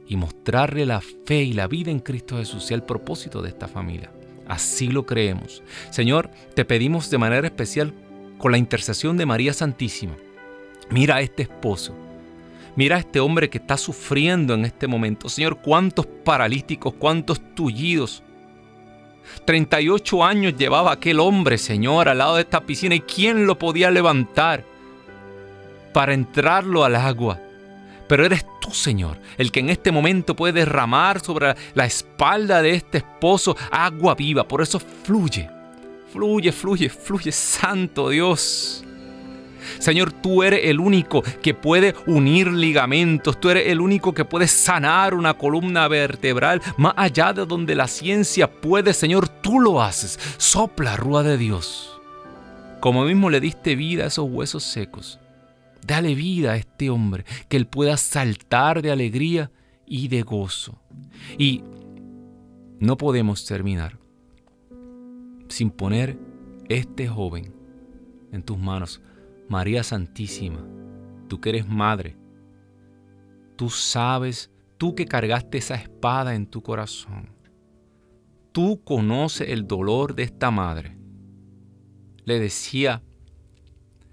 [0.09, 3.67] y mostrarle la fe y la vida en Cristo Jesús sea el propósito de esta
[3.67, 4.11] familia.
[4.47, 5.61] Así lo creemos.
[5.91, 7.93] Señor, te pedimos de manera especial
[8.39, 10.15] con la intercesión de María Santísima.
[10.89, 11.95] Mira a este esposo.
[12.75, 15.29] Mira a este hombre que está sufriendo en este momento.
[15.29, 18.23] Señor, cuántos paralíticos, cuántos tullidos.
[19.45, 22.95] 38 años llevaba aquel hombre, Señor, al lado de esta piscina.
[22.95, 24.65] ¿Y quién lo podía levantar
[25.93, 27.39] para entrarlo al agua?
[28.09, 32.71] Pero eres tú, Señor, el que en este momento puede derramar sobre la espalda de
[32.73, 34.47] este esposo agua viva.
[34.47, 35.47] Por eso fluye,
[36.11, 38.83] fluye, fluye, fluye, Santo Dios.
[39.77, 44.47] Señor, tú eres el único que puede unir ligamentos, tú eres el único que puede
[44.47, 50.19] sanar una columna vertebral más allá de donde la ciencia puede, Señor, tú lo haces.
[50.37, 52.01] Sopla, rúa de Dios.
[52.79, 55.19] Como mismo le diste vida a esos huesos secos,
[55.89, 59.51] Dale vida a este hombre, que él pueda saltar de alegría
[59.87, 60.79] y de gozo.
[61.35, 61.63] Y
[62.79, 63.97] no podemos terminar
[65.47, 66.19] sin poner
[66.69, 67.55] este joven
[68.31, 69.01] en tus manos.
[69.47, 70.63] María Santísima,
[71.27, 72.15] tú que eres madre,
[73.55, 77.31] tú sabes, tú que cargaste esa espada en tu corazón,
[78.51, 80.95] tú conoces el dolor de esta madre.
[82.25, 83.01] Le decía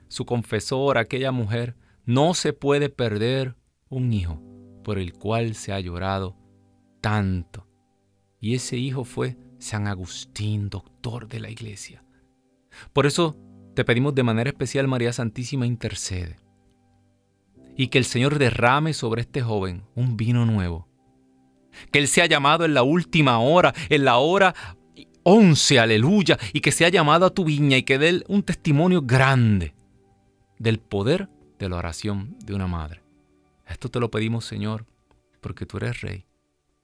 [0.08, 3.56] su confesor, aquella mujer, no se puede perder
[3.88, 4.40] un hijo
[4.84, 6.36] por el cual se ha llorado
[7.00, 7.66] tanto.
[8.40, 12.04] Y ese hijo fue San Agustín, doctor de la iglesia.
[12.92, 13.36] Por eso
[13.74, 16.38] te pedimos de manera especial, María Santísima, intercede.
[17.76, 20.88] Y que el Señor derrame sobre este joven un vino nuevo.
[21.90, 24.54] Que Él sea llamado en la última hora, en la hora
[25.24, 29.75] once, aleluya, y que sea llamado a tu viña y que dé un testimonio grande
[30.58, 31.28] del poder
[31.58, 33.02] de la oración de una madre.
[33.66, 34.86] Esto te lo pedimos, Señor,
[35.40, 36.26] porque tú eres Rey,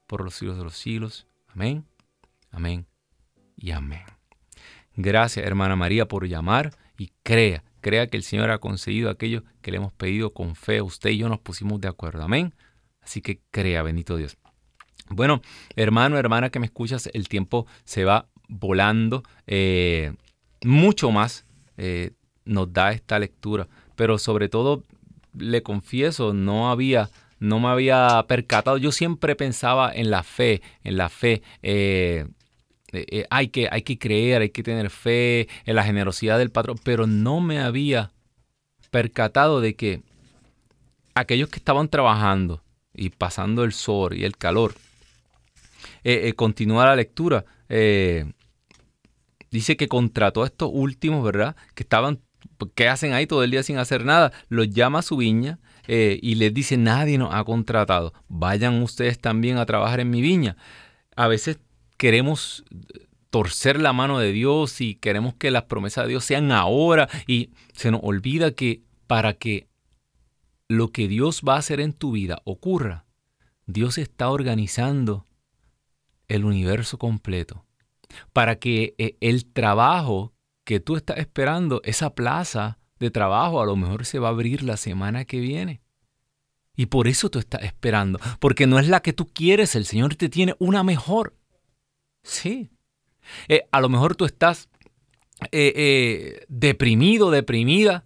[0.07, 1.27] por los siglos de los siglos.
[1.49, 1.85] Amén,
[2.51, 2.87] amén
[3.57, 4.05] y amén.
[4.95, 9.71] Gracias, hermana María, por llamar y crea, crea que el Señor ha conseguido aquello que
[9.71, 10.83] le hemos pedido con fe.
[10.83, 12.23] Usted y yo nos pusimos de acuerdo.
[12.23, 12.55] Amén.
[13.01, 14.37] Así que crea, bendito Dios.
[15.09, 15.43] Bueno,
[15.77, 19.23] hermano, hermana que me escuchas, el tiempo se va volando.
[19.47, 20.15] Eh,
[20.63, 21.47] mucho más
[21.77, 22.13] eh,
[22.45, 23.69] nos da esta lectura.
[23.97, 24.85] Pero sobre todo,
[25.37, 28.79] le confieso, no había, no me había percatado.
[28.79, 31.43] Yo siempre pensaba en la fe, en la fe.
[31.63, 32.27] Eh,
[32.93, 36.51] eh, eh, hay, que, hay que creer, hay que tener fe en la generosidad del
[36.51, 38.13] patrón, pero no me había
[38.91, 40.03] percatado de que
[41.15, 42.63] aquellos que estaban trabajando
[42.95, 44.75] y pasando el sol y el calor,
[46.37, 47.47] continúa la lectura.
[49.51, 51.57] dice que contrató a estos últimos, ¿verdad?
[51.75, 52.21] Que estaban
[52.75, 54.33] ¿qué hacen ahí todo el día sin hacer nada?
[54.49, 59.19] Los llama a su viña eh, y les dice, nadie nos ha contratado, vayan ustedes
[59.19, 60.57] también a trabajar en mi viña.
[61.17, 61.59] A veces
[61.97, 62.65] queremos
[63.31, 67.51] torcer la mano de Dios y queremos que las promesas de Dios sean ahora y
[67.73, 69.69] se nos olvida que para que
[70.69, 73.07] lo que Dios va a hacer en tu vida ocurra,
[73.67, 75.27] Dios está organizando
[76.29, 77.65] el universo completo
[78.33, 80.32] para que eh, el trabajo
[80.65, 84.63] que tú estás esperando, esa plaza de trabajo, a lo mejor se va a abrir
[84.63, 85.83] la semana que viene.
[86.77, 90.15] Y por eso tú estás esperando, porque no es la que tú quieres, el Señor
[90.15, 91.37] te tiene una mejor.
[92.23, 92.71] Sí.
[93.49, 94.69] Eh, a lo mejor tú estás
[95.51, 98.05] eh, eh, deprimido, deprimida,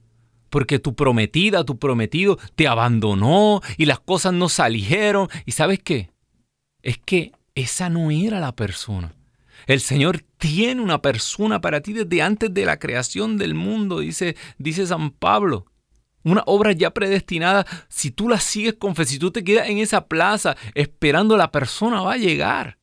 [0.51, 5.29] porque tu prometida, tu prometido te abandonó y las cosas no salieron.
[5.45, 6.11] ¿Y sabes qué?
[6.83, 9.15] Es que esa no era la persona.
[9.67, 14.37] El Señor tiene una persona para ti desde antes de la creación del mundo, dice,
[14.59, 15.67] dice San Pablo.
[16.23, 19.79] Una obra ya predestinada, si tú la sigues con fe, si tú te quedas en
[19.79, 22.79] esa plaza esperando, la persona va a llegar.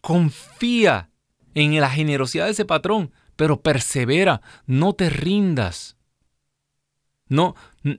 [0.00, 1.10] Confía
[1.54, 5.96] en la generosidad de ese patrón, pero persevera, no te rindas.
[7.28, 7.54] No,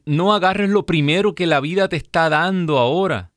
[0.05, 3.31] no agarres lo primero que la vida te está dando ahora.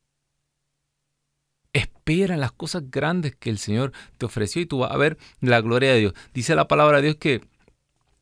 [2.09, 5.61] En las cosas grandes que el Señor te ofreció y tú vas a ver la
[5.61, 6.15] gloria de Dios.
[6.33, 7.43] Dice la palabra de Dios que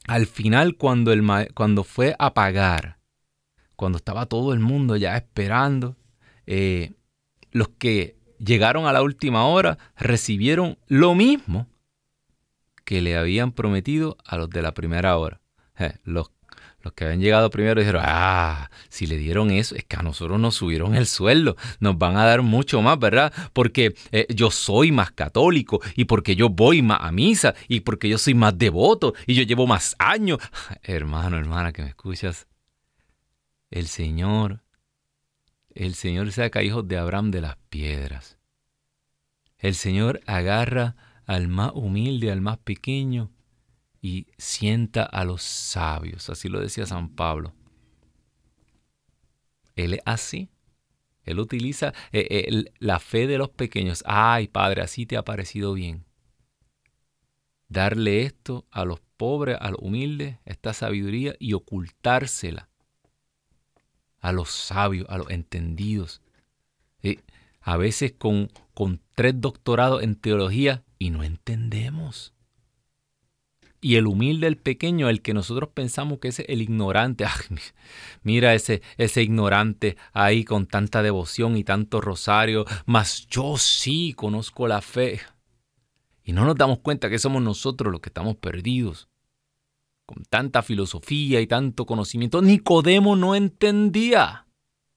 [0.09, 1.25] al final cuando, el,
[1.55, 2.99] cuando fue a pagar,
[3.77, 5.97] cuando estaba todo el mundo ya esperando,
[6.47, 6.95] eh,
[7.53, 11.69] los que llegaron a la última hora recibieron lo mismo
[12.85, 15.41] que le habían prometido a los de la primera hora.
[15.79, 16.31] Eh, los
[16.87, 20.39] los que habían llegado primero dijeron, ah, si le dieron eso, es que a nosotros
[20.39, 23.33] nos subieron el sueldo, nos van a dar mucho más, ¿verdad?
[23.53, 28.09] Porque eh, yo soy más católico y porque yo voy más a misa y porque
[28.09, 30.39] yo soy más devoto y yo llevo más años.
[30.85, 32.47] Hermano, hermana, que me escuchas,
[33.73, 34.63] el Señor,
[35.75, 38.39] el Señor saca hijos de Abraham de las piedras.
[39.59, 43.33] El Señor agarra al más humilde, al más pequeño,
[44.07, 46.31] y sienta a los sabios.
[46.31, 47.53] Así lo decía San Pablo.
[49.75, 50.49] Él es así.
[51.25, 54.05] Él utiliza eh, eh, la fe de los pequeños.
[54.07, 56.05] Ay, Padre, así te ha parecido bien.
[57.69, 62.69] Darle esto a los pobres, a los humildes, esta sabiduría y ocultársela
[64.21, 66.23] a los sabios, a los entendidos.
[67.03, 67.23] Eh,
[67.61, 72.36] a veces con, con tres doctorados en teología y no entendemos.
[73.81, 77.27] Y el humilde, el pequeño, el que nosotros pensamos que es el ignorante.
[78.23, 82.65] mira ese, ese ignorante ahí con tanta devoción y tanto rosario.
[82.87, 85.21] Mas yo sí conozco la fe.
[86.25, 89.09] Y no nos damos cuenta que somos nosotros los que estamos perdidos.
[90.07, 92.41] Con tanta filosofía y tanto conocimiento.
[92.41, 94.47] Nicodemo no entendía.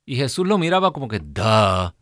[0.05, 1.95] Y Jesús lo miraba como que, da.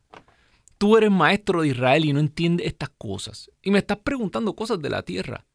[0.78, 3.50] Tú eres maestro de Israel y no entiendes estas cosas.
[3.64, 5.47] Y me estás preguntando cosas de la tierra.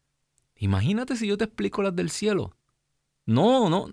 [0.63, 2.55] Imagínate si yo te explico las del cielo.
[3.25, 3.91] No, no.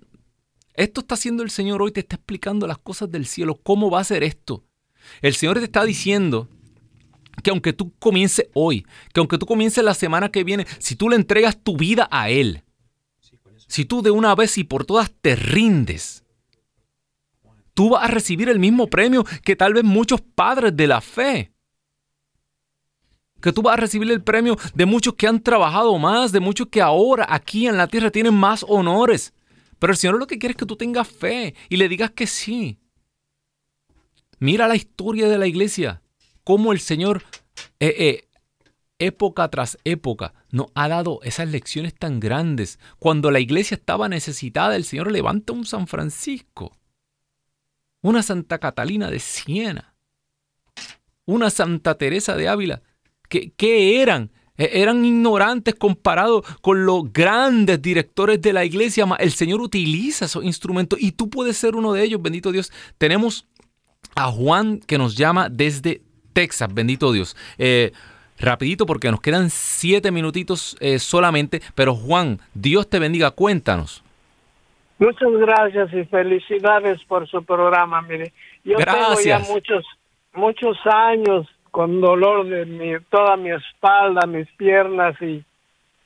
[0.74, 3.58] Esto está haciendo el Señor hoy, te está explicando las cosas del cielo.
[3.60, 4.64] ¿Cómo va a ser esto?
[5.20, 6.48] El Señor te está diciendo
[7.42, 11.08] que aunque tú comiences hoy, que aunque tú comiences la semana que viene, si tú
[11.08, 12.62] le entregas tu vida a Él,
[13.66, 16.22] si tú de una vez y por todas te rindes,
[17.74, 21.52] tú vas a recibir el mismo premio que tal vez muchos padres de la fe
[23.40, 26.68] que tú vas a recibir el premio de muchos que han trabajado más, de muchos
[26.68, 29.32] que ahora aquí en la tierra tienen más honores.
[29.78, 32.26] Pero el Señor lo que quiere es que tú tengas fe y le digas que
[32.26, 32.78] sí.
[34.38, 36.02] Mira la historia de la iglesia,
[36.44, 37.24] cómo el Señor,
[37.78, 38.28] eh, eh,
[38.98, 42.78] época tras época, nos ha dado esas lecciones tan grandes.
[42.98, 46.76] Cuando la iglesia estaba necesitada, el Señor levanta un San Francisco,
[48.02, 49.94] una Santa Catalina de Siena,
[51.26, 52.82] una Santa Teresa de Ávila,
[53.30, 54.30] ¿Qué, eran?
[54.58, 59.06] E, eran ignorantes comparados con los grandes directores de la iglesia.
[59.18, 62.72] El Señor utiliza esos instrumentos y tú puedes ser uno de ellos, bendito Dios.
[62.98, 63.46] Tenemos
[64.16, 66.02] a Juan que nos llama desde
[66.32, 67.36] Texas, bendito Dios.
[67.56, 67.92] Eh,
[68.38, 74.02] rapidito porque nos quedan siete minutitos eh, solamente, pero Juan, Dios te bendiga, cuéntanos.
[74.98, 78.32] Muchas gracias y felicidades por su programa, mire.
[78.64, 79.86] Yo tengo ya muchos,
[80.34, 85.44] muchos años con dolor de mi, toda mi espalda, mis piernas y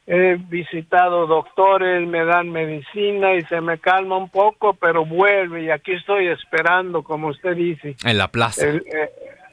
[0.07, 5.71] he visitado doctores, me dan medicina y se me calma un poco, pero vuelve y
[5.71, 7.97] aquí estoy esperando, como usted dice.
[8.05, 8.67] En la plaza.
[8.67, 8.83] Eh,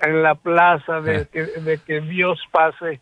[0.01, 2.99] en la plaza de, que, de que Dios pase.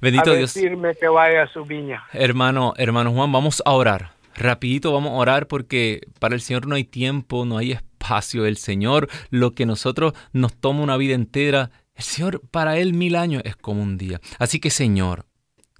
[0.00, 2.04] Bendito a decirme que vaya a su viña.
[2.12, 4.10] Hermano, hermano Juan, vamos a orar.
[4.34, 8.46] Rapidito vamos a orar porque para el Señor no hay tiempo, no hay espacio.
[8.46, 13.16] El Señor, lo que nosotros nos toma una vida entera, el Señor, para Él mil
[13.16, 14.20] años es como un día.
[14.38, 15.26] Así que Señor,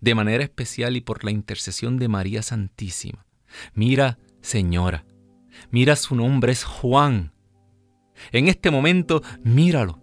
[0.01, 3.27] de manera especial y por la intercesión de María Santísima.
[3.75, 5.05] Mira, Señora,
[5.71, 7.33] mira su nombre es Juan.
[8.33, 10.03] En este momento, míralo.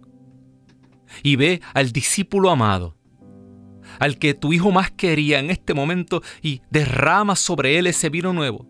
[1.22, 2.96] Y ve al discípulo amado,
[3.98, 8.32] al que tu hijo más quería en este momento y derrama sobre él ese vino
[8.32, 8.68] nuevo.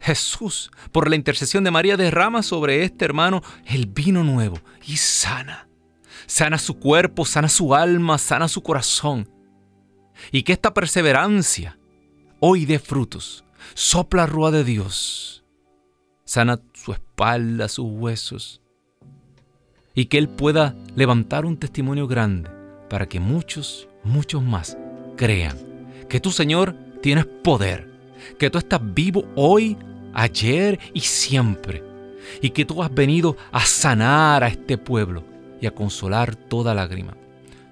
[0.00, 5.65] Jesús, por la intercesión de María, derrama sobre este hermano el vino nuevo y sana.
[6.26, 9.28] Sana su cuerpo, sana su alma, sana su corazón.
[10.32, 11.78] Y que esta perseverancia
[12.40, 13.44] hoy dé frutos.
[13.74, 15.44] Sopla rúa de Dios.
[16.24, 18.60] Sana su espalda, sus huesos.
[19.94, 22.50] Y que Él pueda levantar un testimonio grande
[22.90, 24.76] para que muchos, muchos más
[25.16, 25.56] crean
[26.08, 27.90] que tú, Señor, tienes poder,
[28.38, 29.76] que tú estás vivo hoy,
[30.14, 31.82] ayer y siempre,
[32.40, 35.24] y que tú has venido a sanar a este pueblo
[35.60, 37.16] y a consolar toda lágrima.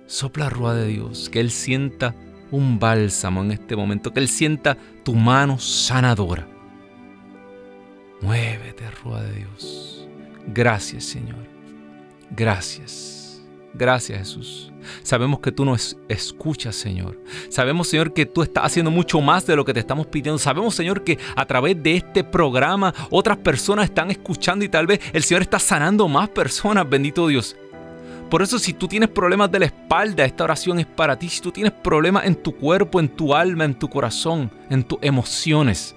[0.06, 2.14] Sopla rúa de Dios, que Él sienta
[2.50, 6.46] un bálsamo en este momento, que Él sienta tu mano sanadora.
[8.20, 10.08] Muévete, rúa de Dios.
[10.46, 11.46] Gracias, Señor.
[12.30, 13.42] Gracias.
[13.74, 14.72] Gracias, Jesús.
[15.02, 17.20] Sabemos que tú nos escuchas, Señor.
[17.48, 20.38] Sabemos, Señor, que tú estás haciendo mucho más de lo que te estamos pidiendo.
[20.38, 25.00] Sabemos, Señor, que a través de este programa otras personas están escuchando y tal vez
[25.12, 27.56] el Señor está sanando más personas, bendito Dios.
[28.34, 31.28] Por eso si tú tienes problemas de la espalda, esta oración es para ti.
[31.28, 34.98] Si tú tienes problemas en tu cuerpo, en tu alma, en tu corazón, en tus
[35.02, 35.94] emociones.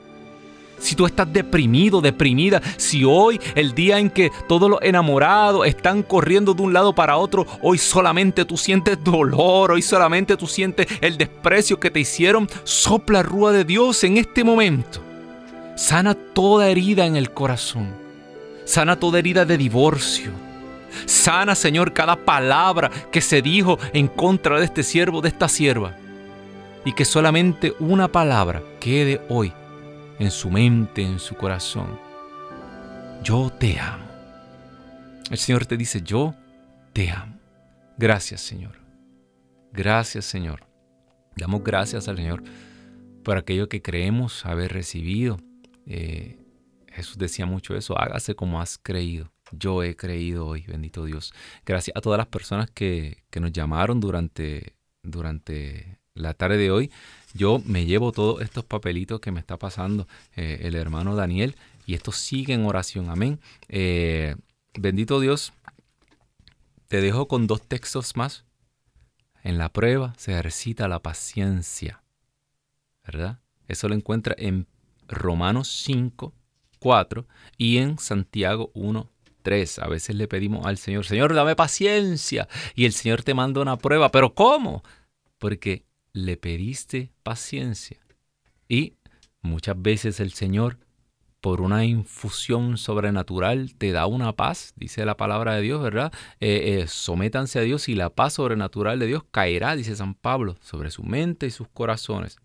[0.77, 6.03] Si tú estás deprimido, deprimida, si hoy, el día en que todos los enamorados están
[6.03, 10.85] corriendo de un lado para otro, hoy solamente tú sientes dolor, hoy solamente tú sientes
[11.01, 14.99] el desprecio que te hicieron, sopla rúa de Dios en este momento.
[15.75, 17.95] Sana toda herida en el corazón.
[18.63, 20.46] Sana toda herida de divorcio
[21.05, 25.95] Sana, Señor, cada palabra que se dijo en contra de este siervo, de esta sierva.
[26.85, 29.53] Y que solamente una palabra quede hoy
[30.19, 31.99] en su mente, en su corazón.
[33.23, 34.05] Yo te amo.
[35.29, 36.33] El Señor te dice, yo
[36.93, 37.37] te amo.
[37.97, 38.79] Gracias, Señor.
[39.73, 40.65] Gracias, Señor.
[41.35, 42.43] Damos gracias al Señor
[43.23, 45.37] por aquello que creemos haber recibido.
[45.85, 46.37] Eh,
[46.87, 51.33] Jesús decía mucho eso, hágase como has creído yo he creído hoy, bendito Dios.
[51.65, 54.73] Gracias a todas las personas que, nos llamaron durante,
[55.03, 56.91] durante la tarde de hoy.
[57.33, 61.93] Yo me llevo todos estos papelitos que me está pasando eh, el hermano Daniel y
[61.93, 63.09] esto sigue en oración.
[63.09, 63.39] Amén.
[63.69, 64.35] Eh,
[64.73, 65.53] bendito Dios.
[66.87, 68.45] Te dejo con dos textos más.
[69.43, 72.01] En la prueba se ejercita la paciencia.
[73.05, 73.39] ¿Verdad?
[73.67, 74.67] Eso lo encuentra en
[75.07, 76.33] Romanos 5,
[76.79, 77.25] 4
[77.57, 79.09] y en Santiago 1,
[79.79, 82.47] a veces le pedimos al Señor, Señor, dame paciencia.
[82.75, 84.11] Y el Señor te manda una prueba.
[84.11, 84.83] ¿Pero cómo?
[85.37, 87.97] Porque le pediste paciencia.
[88.67, 88.95] Y
[89.41, 90.79] muchas veces el Señor,
[91.39, 96.11] por una infusión sobrenatural, te da una paz, dice la palabra de Dios, ¿verdad?
[96.39, 100.57] Eh, eh, sométanse a Dios y la paz sobrenatural de Dios caerá, dice San Pablo,
[100.59, 102.37] sobre su mente y sus corazones.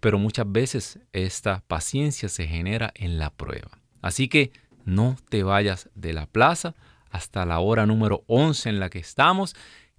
[0.00, 3.70] Pero muchas veces esta paciencia se genera en la prueba.
[4.02, 4.52] Así que
[4.84, 6.74] no te vayas de la plaza
[7.10, 9.54] hasta la hora número 11 en la que estamos.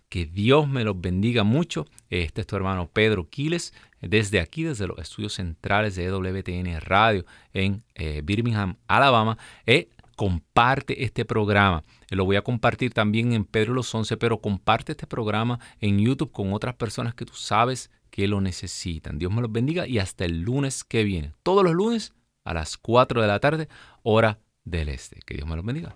[0.09, 1.87] Que Dios me los bendiga mucho.
[2.09, 7.25] Este es tu hermano Pedro Quiles, desde aquí, desde los estudios centrales de WTN Radio
[7.53, 9.37] en eh, Birmingham, Alabama.
[9.65, 11.83] Eh, comparte este programa.
[12.09, 16.31] Lo voy a compartir también en Pedro los 11, pero comparte este programa en YouTube
[16.31, 19.17] con otras personas que tú sabes que lo necesitan.
[19.17, 21.33] Dios me los bendiga y hasta el lunes que viene.
[21.41, 22.13] Todos los lunes
[22.43, 23.67] a las 4 de la tarde,
[24.03, 25.19] hora del Este.
[25.25, 25.95] Que Dios me los bendiga.